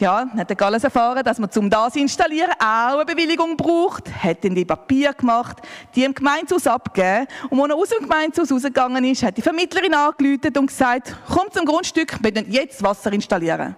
ja, 0.00 0.26
hat 0.36 0.48
der 0.48 0.56
Galles 0.56 0.82
erfahren, 0.82 1.22
dass 1.22 1.38
man 1.38 1.50
zum 1.50 1.68
das 1.68 1.94
installieren 1.94 2.52
auch 2.58 2.96
eine 2.96 3.04
Bewilligung 3.04 3.56
braucht, 3.56 4.10
hat 4.22 4.42
dann 4.44 4.54
die 4.54 4.64
Papier 4.64 5.12
gemacht, 5.12 5.58
die 5.94 6.04
im 6.04 6.14
Gemeindehaus 6.14 6.66
abgegeben 6.66 7.26
und 7.50 7.60
als 7.60 7.70
er 7.70 7.76
aus 7.76 7.88
dem 7.90 8.02
Gemeindehaus 8.02 8.50
rausgegangen 8.50 9.04
ist, 9.04 9.22
hat 9.22 9.36
die 9.36 9.42
Vermittlerin 9.42 9.94
angerufen 9.94 10.56
und 10.56 10.66
gesagt, 10.66 11.14
komm 11.28 11.50
zum 11.52 11.66
Grundstück, 11.66 12.18
wir 12.22 12.34
werden 12.34 12.50
jetzt 12.50 12.82
Wasser 12.82 13.12
installieren. 13.12 13.76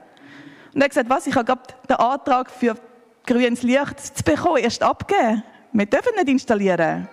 Und 0.74 0.80
er 0.80 0.84
hat 0.84 0.90
gesagt, 0.90 1.10
was, 1.10 1.26
ich 1.26 1.34
habe 1.34 1.54
den 1.88 1.96
Antrag 1.96 2.50
für 2.50 2.76
grünes 3.26 3.62
Licht 3.62 4.16
zu 4.16 4.24
bekommen, 4.24 4.58
erst 4.58 4.82
abgeben. 4.82 5.42
Wir 5.72 5.86
dürfen 5.86 6.14
nicht 6.16 6.28
installieren. 6.28 7.08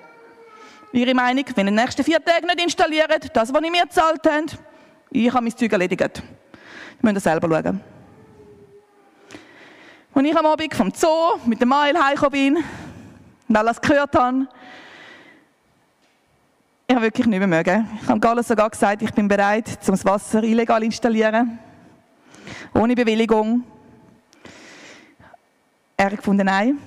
Ihre 0.92 1.14
Meinung, 1.14 1.46
wenn 1.56 1.68
ihr 1.68 1.72
den 1.72 1.76
nächsten 1.76 2.04
vier 2.04 2.24
Tagen 2.24 2.48
nicht 2.48 2.62
installiert, 2.62 3.30
das, 3.34 3.54
was 3.54 3.62
ich 3.62 3.72
mir 3.72 3.84
gezahlt 3.84 4.26
habe, 4.26 4.46
ich 5.12 5.32
habe 5.32 5.44
mein 5.44 5.56
Zeug 5.56 5.72
erledigt. 5.72 6.24
Müssen 7.02 7.16
das 7.16 7.24
selber 7.24 7.48
schauen. 7.48 7.99
Als 10.20 10.28
ich 10.28 10.36
am 10.36 10.46
Abend 10.48 10.76
vom 10.76 10.92
Zoo 10.94 11.40
mit 11.46 11.62
dem 11.62 11.70
Mail 11.70 11.98
heimgekommen 11.98 12.32
bin 12.32 12.64
und 13.48 13.56
alles 13.56 13.80
gehört 13.80 14.14
habe, 14.14 14.48
ich 16.86 16.94
habe 16.94 17.06
wirklich 17.06 17.26
nicht 17.26 17.40
mehr 17.40 17.48
mögen. 17.48 17.88
Ich 18.04 18.10
habe 18.10 18.20
Gallus 18.20 18.50
sogar 18.50 18.70
gesagt, 18.70 19.02
ich 19.02 19.14
bin 19.14 19.30
bereit, 19.30 19.80
um 19.88 19.94
das 19.94 20.04
Wasser 20.04 20.44
illegal 20.44 20.84
installieren. 20.84 21.58
Ohne 22.74 22.96
Bewilligung. 22.96 23.64
Er 25.96 26.08
hat 26.08 26.18
gefunden, 26.18 26.46
nein. 26.46 26.80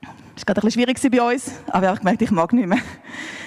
Das 0.00 0.46
war 0.46 0.54
gerade 0.54 0.60
ein 0.60 0.66
bisschen 0.66 0.70
schwierig 0.80 1.10
bei 1.10 1.34
uns, 1.34 1.50
aber 1.66 1.82
ich 1.82 1.88
habe 1.88 1.98
gemerkt, 1.98 2.22
ich 2.22 2.30
mag 2.30 2.52
nicht 2.52 2.68
mehr. 2.68 2.78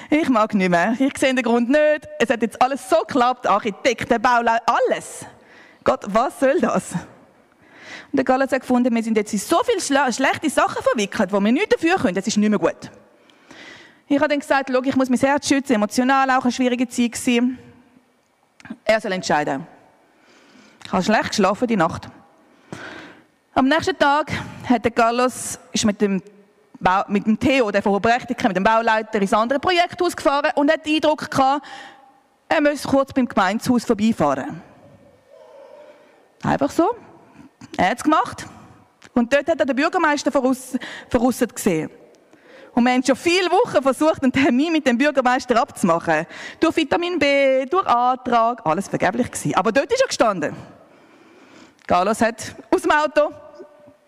Ich 0.09 0.27
mag 0.27 0.53
nicht 0.53 0.69
mehr. 0.69 0.97
Ich 0.99 1.17
sehe 1.17 1.33
den 1.33 1.45
Grund 1.45 1.69
nicht. 1.69 2.09
Es 2.19 2.29
hat 2.29 2.41
jetzt 2.41 2.61
alles 2.61 2.89
so 2.89 2.97
geklappt, 3.07 3.47
Architekten, 3.47 4.21
Bauleiter, 4.21 4.63
alles. 4.65 5.25
Gott, 5.81 6.03
was 6.07 6.37
soll 6.41 6.59
das? 6.59 6.93
Und 8.11 8.17
der 8.17 8.23
Gallus 8.23 8.51
hat 8.51 8.61
gefunden, 8.61 8.93
wir 8.93 9.03
sind 9.03 9.17
jetzt 9.17 9.33
in 9.33 9.39
so 9.39 9.61
viele 9.63 9.81
schlechte 9.81 10.49
Sachen 10.49 10.83
verwickelt, 10.83 11.31
wo 11.31 11.39
wir 11.39 11.51
nichts 11.51 11.75
dafür 11.75 11.97
können. 11.97 12.15
Das 12.15 12.27
ist 12.27 12.37
nicht 12.37 12.49
mehr 12.49 12.59
gut. 12.59 12.91
Ich 14.07 14.17
habe 14.17 14.27
dann 14.27 14.39
gesagt, 14.39 14.69
schau, 14.71 14.81
ich 14.83 14.95
muss 14.95 15.09
mein 15.09 15.19
Herz 15.19 15.47
schützen, 15.47 15.73
emotional 15.73 16.29
auch 16.29 16.43
eine 16.43 16.51
schwierige 16.51 16.87
Zeit 16.87 17.13
gewesen. 17.13 17.57
Er 18.83 19.01
soll 19.01 19.11
entscheiden. 19.11 19.65
Ich 20.85 20.91
habe 20.91 21.03
schlecht 21.03 21.29
geschlafen 21.29 21.67
die 21.67 21.75
Nacht. 21.75 22.07
Am 23.55 23.67
nächsten 23.67 23.97
Tag 23.97 24.31
hat 24.69 24.83
der 24.83 24.91
Gallus 24.91 25.57
ist 25.71 25.85
mit 25.85 25.99
dem, 26.01 26.21
Bau, 26.79 27.03
mit 27.07 27.25
dem 27.25 27.39
Theo, 27.39 27.71
der 27.71 27.81
von 27.81 27.99
Berechtigten, 28.01 28.47
mit 28.47 28.57
dem 28.57 28.63
Bauleiter 28.63 29.19
ins 29.19 29.33
andere 29.33 29.59
Projekthaus 29.59 30.15
gefahren 30.15 30.51
und 30.55 30.71
hat 30.71 30.85
den 30.85 30.95
Eindruck 30.95 31.31
gehabt, 31.31 31.65
er 32.47 32.61
müsse 32.61 32.87
kurz 32.87 33.11
beim 33.11 33.27
Gemeindehaus 33.27 33.85
vorbeifahren. 33.85 34.61
Einfach 36.43 36.69
so. 36.69 36.95
Er 37.77 37.89
hat 37.89 37.97
es 37.97 38.03
gemacht. 38.03 38.45
Und 39.13 39.31
dort 39.33 39.47
hat 39.47 39.59
er 39.59 39.65
den 39.65 39.75
Bürgermeister 39.75 40.31
verrussen 40.31 41.47
gesehen. 41.53 41.89
Und 42.73 42.83
wir 42.83 42.91
haben 42.91 43.03
schon 43.03 43.15
viele 43.15 43.49
Wochen 43.49 43.81
versucht, 43.81 44.21
einen 44.21 44.33
Termin 44.33 44.73
mit 44.73 44.85
dem 44.85 44.97
Bürgermeister 44.97 45.59
abzumachen. 45.59 46.25
Durch 46.59 46.75
Vitamin 46.75 47.17
B, 47.17 47.65
durch 47.65 47.87
Antrag, 47.87 48.65
alles 48.65 48.89
vergeblich 48.89 49.31
gewesen. 49.31 49.55
Aber 49.55 49.71
dort 49.71 49.91
ist 49.93 50.01
er 50.01 50.07
gestanden. 50.07 50.55
Carlos 51.87 52.19
hat 52.19 52.55
aus 52.73 52.81
dem 52.81 52.91
Auto 52.91 53.31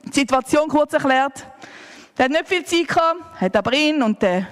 die 0.04 0.20
Situation 0.20 0.68
kurz 0.68 0.92
erklärt. 0.94 1.46
Er 2.18 2.26
hat 2.26 2.32
nicht 2.32 2.48
viel 2.48 2.66
Zeit 2.66 2.88
gehabt, 2.88 3.22
hat 3.40 3.56
aber 3.56 3.72
ihn 3.74 4.04
und 4.04 4.22
den 4.22 4.46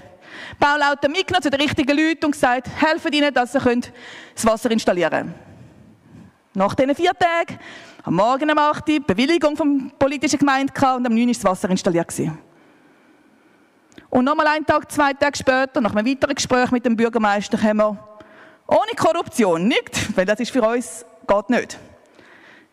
Baulauter 0.59 1.09
mitgenommen 1.09 1.43
zu 1.43 1.49
den 1.49 1.59
richtigen 1.59 1.97
Leuten 1.97 2.25
und 2.25 2.31
gesagt, 2.31 2.69
helfen 2.79 3.11
ihnen, 3.11 3.33
dass 3.33 3.51
sie 3.51 3.59
das 3.59 4.45
Wasser 4.45 4.71
installieren 4.71 5.11
können. 5.11 5.33
Nach 6.53 6.73
diesen 6.73 6.95
vier 6.95 7.11
Tagen 7.13 7.59
am 8.05 8.15
Morgen 8.15 8.51
um 8.51 8.57
8 8.57 8.87
Uhr 8.87 8.99
Bewilligung 8.99 9.57
vom 9.57 9.91
politischen 9.97 10.37
Gemeinde 10.37 10.71
und 10.95 11.05
am 11.07 11.13
9 11.13 11.27
Uhr 11.27 11.33
das 11.33 11.43
Wasser 11.43 11.69
installiert. 11.69 12.07
Gewesen. 12.07 12.37
Und 14.11 14.25
nochmal 14.25 14.47
einen 14.47 14.65
Tag, 14.65 14.91
zwei 14.91 15.13
Tage 15.13 15.37
später, 15.37 15.81
nach 15.81 15.95
einem 15.95 16.07
weiteren 16.07 16.35
Gespräch 16.35 16.71
mit 16.71 16.85
dem 16.85 16.95
Bürgermeister, 16.95 17.61
haben 17.61 17.77
wir 17.77 17.97
ohne 18.67 18.91
Korruption, 18.95 19.67
nicht, 19.67 20.15
weil 20.15 20.25
das 20.25 20.39
ist 20.39 20.51
für 20.51 20.61
uns, 20.61 21.03
geht 21.27 21.49
nicht, 21.49 21.79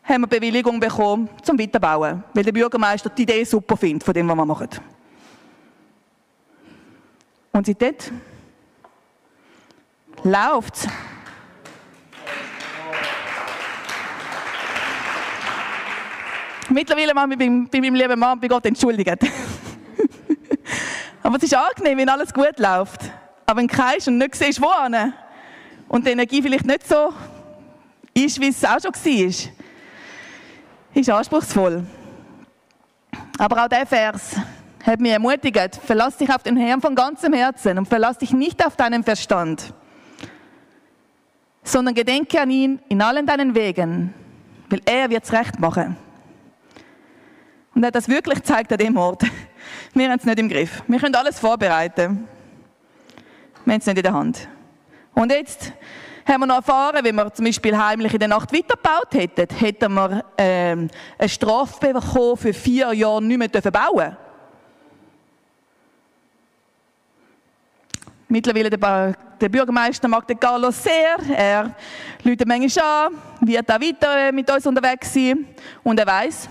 haben 0.05 0.21
wir 0.21 0.27
Bewilligung 0.27 0.79
bekommen 0.79 1.31
zum 1.43 1.59
Weiterbauen, 1.59 2.23
weil 2.35 2.45
der 2.45 2.53
Bürgermeister 2.53 3.09
die 3.09 3.23
Idee 3.23 3.45
super 3.45 3.77
findet 3.77 4.05
von 4.05 4.13
dem, 4.13 4.29
was 4.29 4.37
wir 4.37 4.45
machen. 4.45 4.69
Und 7.53 7.67
seitdem 7.67 7.95
läuft 10.25 10.75
es. 10.77 10.89
Mittlerweile 16.73 17.15
mal 17.15 17.29
bei, 17.29 17.37
bei 17.37 17.81
meinem 17.81 17.95
lieben 17.95 18.19
Mann 18.19 18.41
bei 18.41 18.49
Gott 18.49 18.67
entschuldigt. 18.67 19.19
Aber 21.23 21.37
es 21.37 21.43
ist 21.43 21.55
angenehm, 21.55 21.99
wenn 21.99 22.09
alles 22.09 22.33
gut 22.33 22.59
läuft. 22.59 23.01
Aber 23.47 23.61
wenn 23.61 23.69
du 23.69 23.77
kein 23.77 23.99
und 24.07 24.19
nicht 24.19 24.35
siehst, 24.35 24.61
wo 24.61 24.69
und 25.89 26.07
die 26.07 26.11
Energie 26.11 26.43
vielleicht 26.43 26.67
nicht 26.67 26.89
so 26.89 27.13
ist, 28.15 28.41
wie 28.41 28.49
es 28.49 28.65
auch 28.65 28.81
schon 28.81 28.93
war, 28.93 29.53
ist 30.95 31.11
anspruchsvoll. 31.11 31.85
Aber 33.39 33.65
auch 33.65 33.69
dieser 33.69 33.87
Vers 33.87 34.37
hat 34.85 35.01
mich 35.01 35.13
ermutigt, 35.13 35.79
verlass 35.85 36.17
dich 36.17 36.31
auf 36.31 36.43
den 36.43 36.57
Herrn 36.57 36.81
von 36.81 36.95
ganzem 36.95 37.33
Herzen 37.33 37.79
und 37.79 37.87
verlass 37.87 38.19
dich 38.19 38.33
nicht 38.33 38.65
auf 38.65 38.77
deinen 38.77 39.05
Verstand. 39.05 39.73
sondern 41.65 41.95
gedenke 41.95 42.41
an 42.41 42.51
ihn 42.51 42.81
in 42.89 43.01
allen 43.03 43.27
deinen 43.27 43.55
Wegen, 43.55 44.13
weil 44.69 44.81
er 44.85 45.11
wird 45.11 45.25
es 45.25 45.33
recht 45.33 45.59
machen. 45.61 45.97
Und 47.75 47.83
er 47.83 47.89
hat 47.89 47.95
das 47.95 48.09
wirklich 48.09 48.39
gezeigt 48.39 48.73
an 48.73 48.79
dem 48.79 48.97
Ort. 48.97 49.25
Wir 49.95 50.11
haben 50.11 50.19
es 50.19 50.25
nicht 50.25 50.39
im 50.39 50.49
Griff. 50.49 50.83
Wir 50.87 50.99
können 50.99 51.15
alles 51.15 51.39
vorbereiten. 51.39 52.29
Wir 53.65 53.75
haben 53.75 53.81
es 53.81 53.87
nicht 53.87 53.97
in 53.97 54.03
der 54.03 54.13
Hand. 54.13 54.49
Und 55.15 55.31
jetzt 55.31 55.73
haben 56.27 56.41
wir 56.41 56.47
noch 56.47 56.57
erfahren, 56.57 57.05
wenn 57.05 57.15
wir 57.15 57.33
zum 57.33 57.45
Beispiel 57.45 57.77
heimlich 57.77 58.13
in 58.13 58.19
der 58.19 58.29
Nacht 58.29 58.53
weitergebaut 58.53 59.13
hätten, 59.13 59.55
hätten 59.57 59.93
wir 59.95 60.25
ähm, 60.39 60.89
eine 61.19 61.29
Strafe 61.29 61.93
bekommen 61.93 62.37
für 62.37 62.53
vier 62.53 62.93
Jahre 62.93 63.23
nicht 63.23 63.39
mehr 63.39 63.49
bauen 63.71 64.17
Mittlerweile 68.29 68.71
der, 68.71 69.49
Bürgermeister 69.51 70.09
mag 70.09 70.27
den 70.27 70.41
Carlos 70.41 70.83
sehr. 70.83 71.19
Er 71.37 71.75
läutet 72.23 72.49
manchmal 72.49 73.07
an, 73.07 73.13
wird 73.43 73.71
auch 73.71 73.81
weiter 73.81 74.33
mit 74.33 74.51
uns 74.51 74.67
unterwegs 74.67 75.13
sein. 75.13 75.47
Und 75.83 76.01
er 76.01 76.07
weiß, 76.07 76.49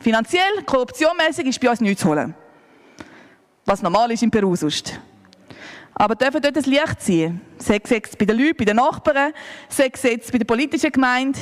finanziell, 0.00 0.62
korruptionmäßig 0.66 1.46
ist 1.46 1.60
bei 1.60 1.70
uns 1.70 1.80
nichts 1.80 2.02
zu 2.02 2.08
holen. 2.08 2.34
Was 3.64 3.82
normal 3.82 4.10
ist 4.10 4.22
in 4.22 4.30
Peru 4.30 4.56
sonst. 4.56 4.98
Aber 5.94 6.14
dürfen 6.14 6.40
dort 6.40 6.56
ein 6.56 6.64
Licht 6.64 7.02
sein. 7.02 7.40
Sei 7.58 7.80
es 7.82 7.90
jetzt 7.90 8.18
bei 8.18 8.24
den 8.24 8.38
Leuten, 8.38 8.56
bei 8.56 8.64
den 8.64 8.76
Nachbarn, 8.76 9.32
sei 9.68 9.90
es 9.92 10.02
jetzt 10.02 10.32
bei 10.32 10.38
der 10.38 10.46
politischen 10.46 10.90
Gemeinde. 10.90 11.38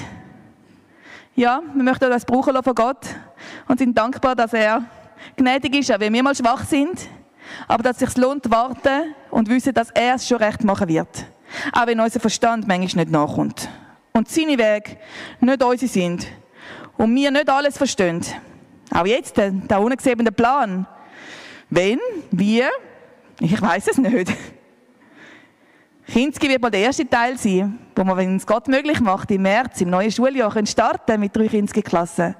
Ja, 1.36 1.62
wir 1.72 1.82
möchten 1.84 2.10
das 2.10 2.24
brauchen 2.24 2.60
von 2.62 2.74
Gott 2.74 3.06
und 3.68 3.78
sind 3.78 3.96
dankbar, 3.96 4.34
dass 4.34 4.52
er 4.52 4.84
gnädig 5.36 5.76
ist, 5.76 5.92
auch 5.92 6.00
wenn 6.00 6.12
wir 6.12 6.22
mal 6.22 6.34
schwach 6.34 6.64
sind. 6.64 7.08
Aber 7.68 7.82
dass 7.82 8.02
es 8.02 8.12
sich 8.12 8.16
lohnt, 8.16 8.50
warten 8.50 9.14
und 9.30 9.48
wissen, 9.48 9.72
dass 9.72 9.90
er 9.90 10.16
es 10.16 10.26
schon 10.26 10.38
recht 10.38 10.64
machen 10.64 10.88
wird. 10.88 11.24
Auch 11.72 11.86
wenn 11.86 12.00
unser 12.00 12.20
Verstand 12.20 12.66
manchmal 12.66 13.04
nicht 13.04 13.12
nachkommt. 13.12 13.68
Und 14.12 14.28
seine 14.28 14.58
Wege 14.58 14.96
nicht 15.40 15.62
unsere 15.62 15.90
sind. 15.90 16.26
Und 16.96 17.14
wir 17.14 17.30
nicht 17.30 17.48
alles 17.48 17.78
verstehen. 17.78 18.24
Auch 18.90 19.06
jetzt, 19.06 19.36
der, 19.36 19.50
der 19.50 19.80
ungesehene 19.80 20.32
Plan. 20.32 20.86
Wenn, 21.70 21.98
wie, 22.30 22.62
ich 23.40 23.60
weiß 23.60 23.88
es 23.88 23.98
nicht. 23.98 24.32
Kinski 26.06 26.48
wird 26.48 26.62
mal 26.62 26.70
der 26.70 26.80
erste 26.80 27.06
Teil 27.06 27.36
sein, 27.36 27.78
wo 27.94 28.02
wir, 28.02 28.16
wenn 28.16 28.36
es 28.36 28.46
Gott 28.46 28.66
möglich 28.66 28.98
macht, 29.00 29.30
im 29.30 29.42
März, 29.42 29.82
im 29.82 29.90
neuen 29.90 30.10
Schuljahr, 30.10 30.50
können 30.50 30.66
starten 30.66 31.20
mit 31.20 31.36
drei 31.36 31.48
Kinski-Klassen. 31.48 32.34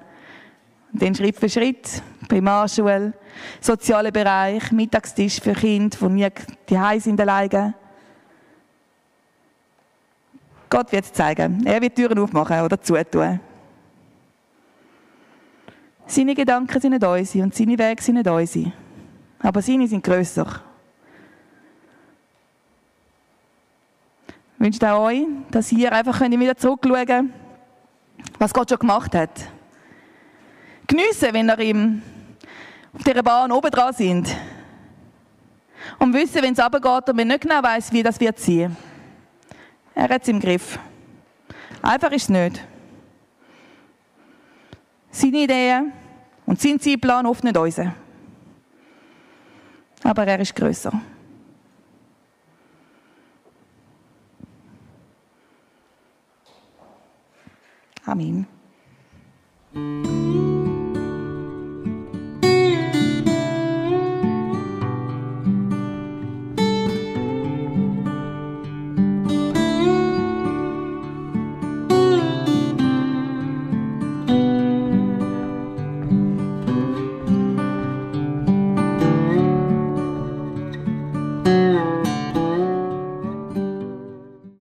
Dann 0.90 1.14
Schritt 1.14 1.36
für 1.36 1.51
Schritt, 1.51 2.03
Primarschule, 2.28 3.12
sozialer 3.61 4.11
Bereich, 4.11 4.72
Mittagstisch 4.72 5.38
für 5.38 5.53
Kinder, 5.53 5.99
die 6.01 6.09
nie 6.09 6.30
die 6.68 7.01
sind 7.01 7.20
alleine. 7.20 7.74
Gott 10.70 10.90
wird 10.92 11.05
es 11.05 11.12
zeigen. 11.12 11.64
Er 11.66 11.80
wird 11.80 11.94
Türen 11.94 12.18
aufmachen 12.18 12.61
oder 12.61 12.80
zutun. 12.80 13.40
Seine 16.11 16.34
Gedanken 16.34 16.80
sind 16.80 16.92
nicht 16.92 17.04
unsere 17.04 17.44
und 17.44 17.54
seine 17.54 17.78
Wege 17.78 18.02
sind 18.02 18.14
nicht 18.14 18.26
unsere. 18.26 18.72
Aber 19.40 19.61
seine 19.61 19.86
sind 19.86 20.02
grösser. 20.02 20.62
Ich 24.54 24.64
wünsche 24.64 24.90
auch 24.90 25.04
euch, 25.04 25.26
dass 25.50 25.70
ihr 25.70 25.92
einfach 25.92 26.18
wieder 26.22 26.56
zurückschauen 26.56 27.06
könnt, 27.06 27.32
was 28.38 28.54
Gott 28.54 28.70
schon 28.70 28.78
gemacht 28.78 29.14
hat. 29.14 29.30
Geniessen, 30.86 31.34
wenn 31.34 31.50
ihr 31.50 31.59
ihm 31.59 32.02
auf 32.94 33.04
dieser 33.04 33.22
Bahn 33.22 33.52
oben 33.52 33.70
dran 33.70 33.92
sind. 33.92 34.34
Und 35.98 36.14
wissen, 36.14 36.42
wenn 36.42 36.54
es 36.54 36.59
runtergeht 36.59 37.11
und 37.11 37.16
man 37.16 37.28
nicht 37.28 37.42
genau 37.42 37.62
weiß, 37.62 37.92
wie 37.92 38.02
das 38.02 38.18
wird 38.18 38.38
sein. 38.38 38.74
Er 39.94 40.09
hat 40.09 40.22
es 40.22 40.28
im 40.28 40.40
Griff. 40.40 40.78
Einfach 41.82 42.11
ist 42.12 42.22
es 42.22 42.28
nicht 42.30 42.64
seine 45.11 45.38
Ideen 45.38 45.92
und 46.46 46.61
sein 46.61 46.80
Zeitplan 46.80 47.26
oft 47.26 47.44
nicht 47.44 47.56
unser. 47.56 47.94
Aber 50.02 50.26
er 50.26 50.40
ist 50.40 50.54
größer. 50.54 50.92
Amen. 58.06 58.46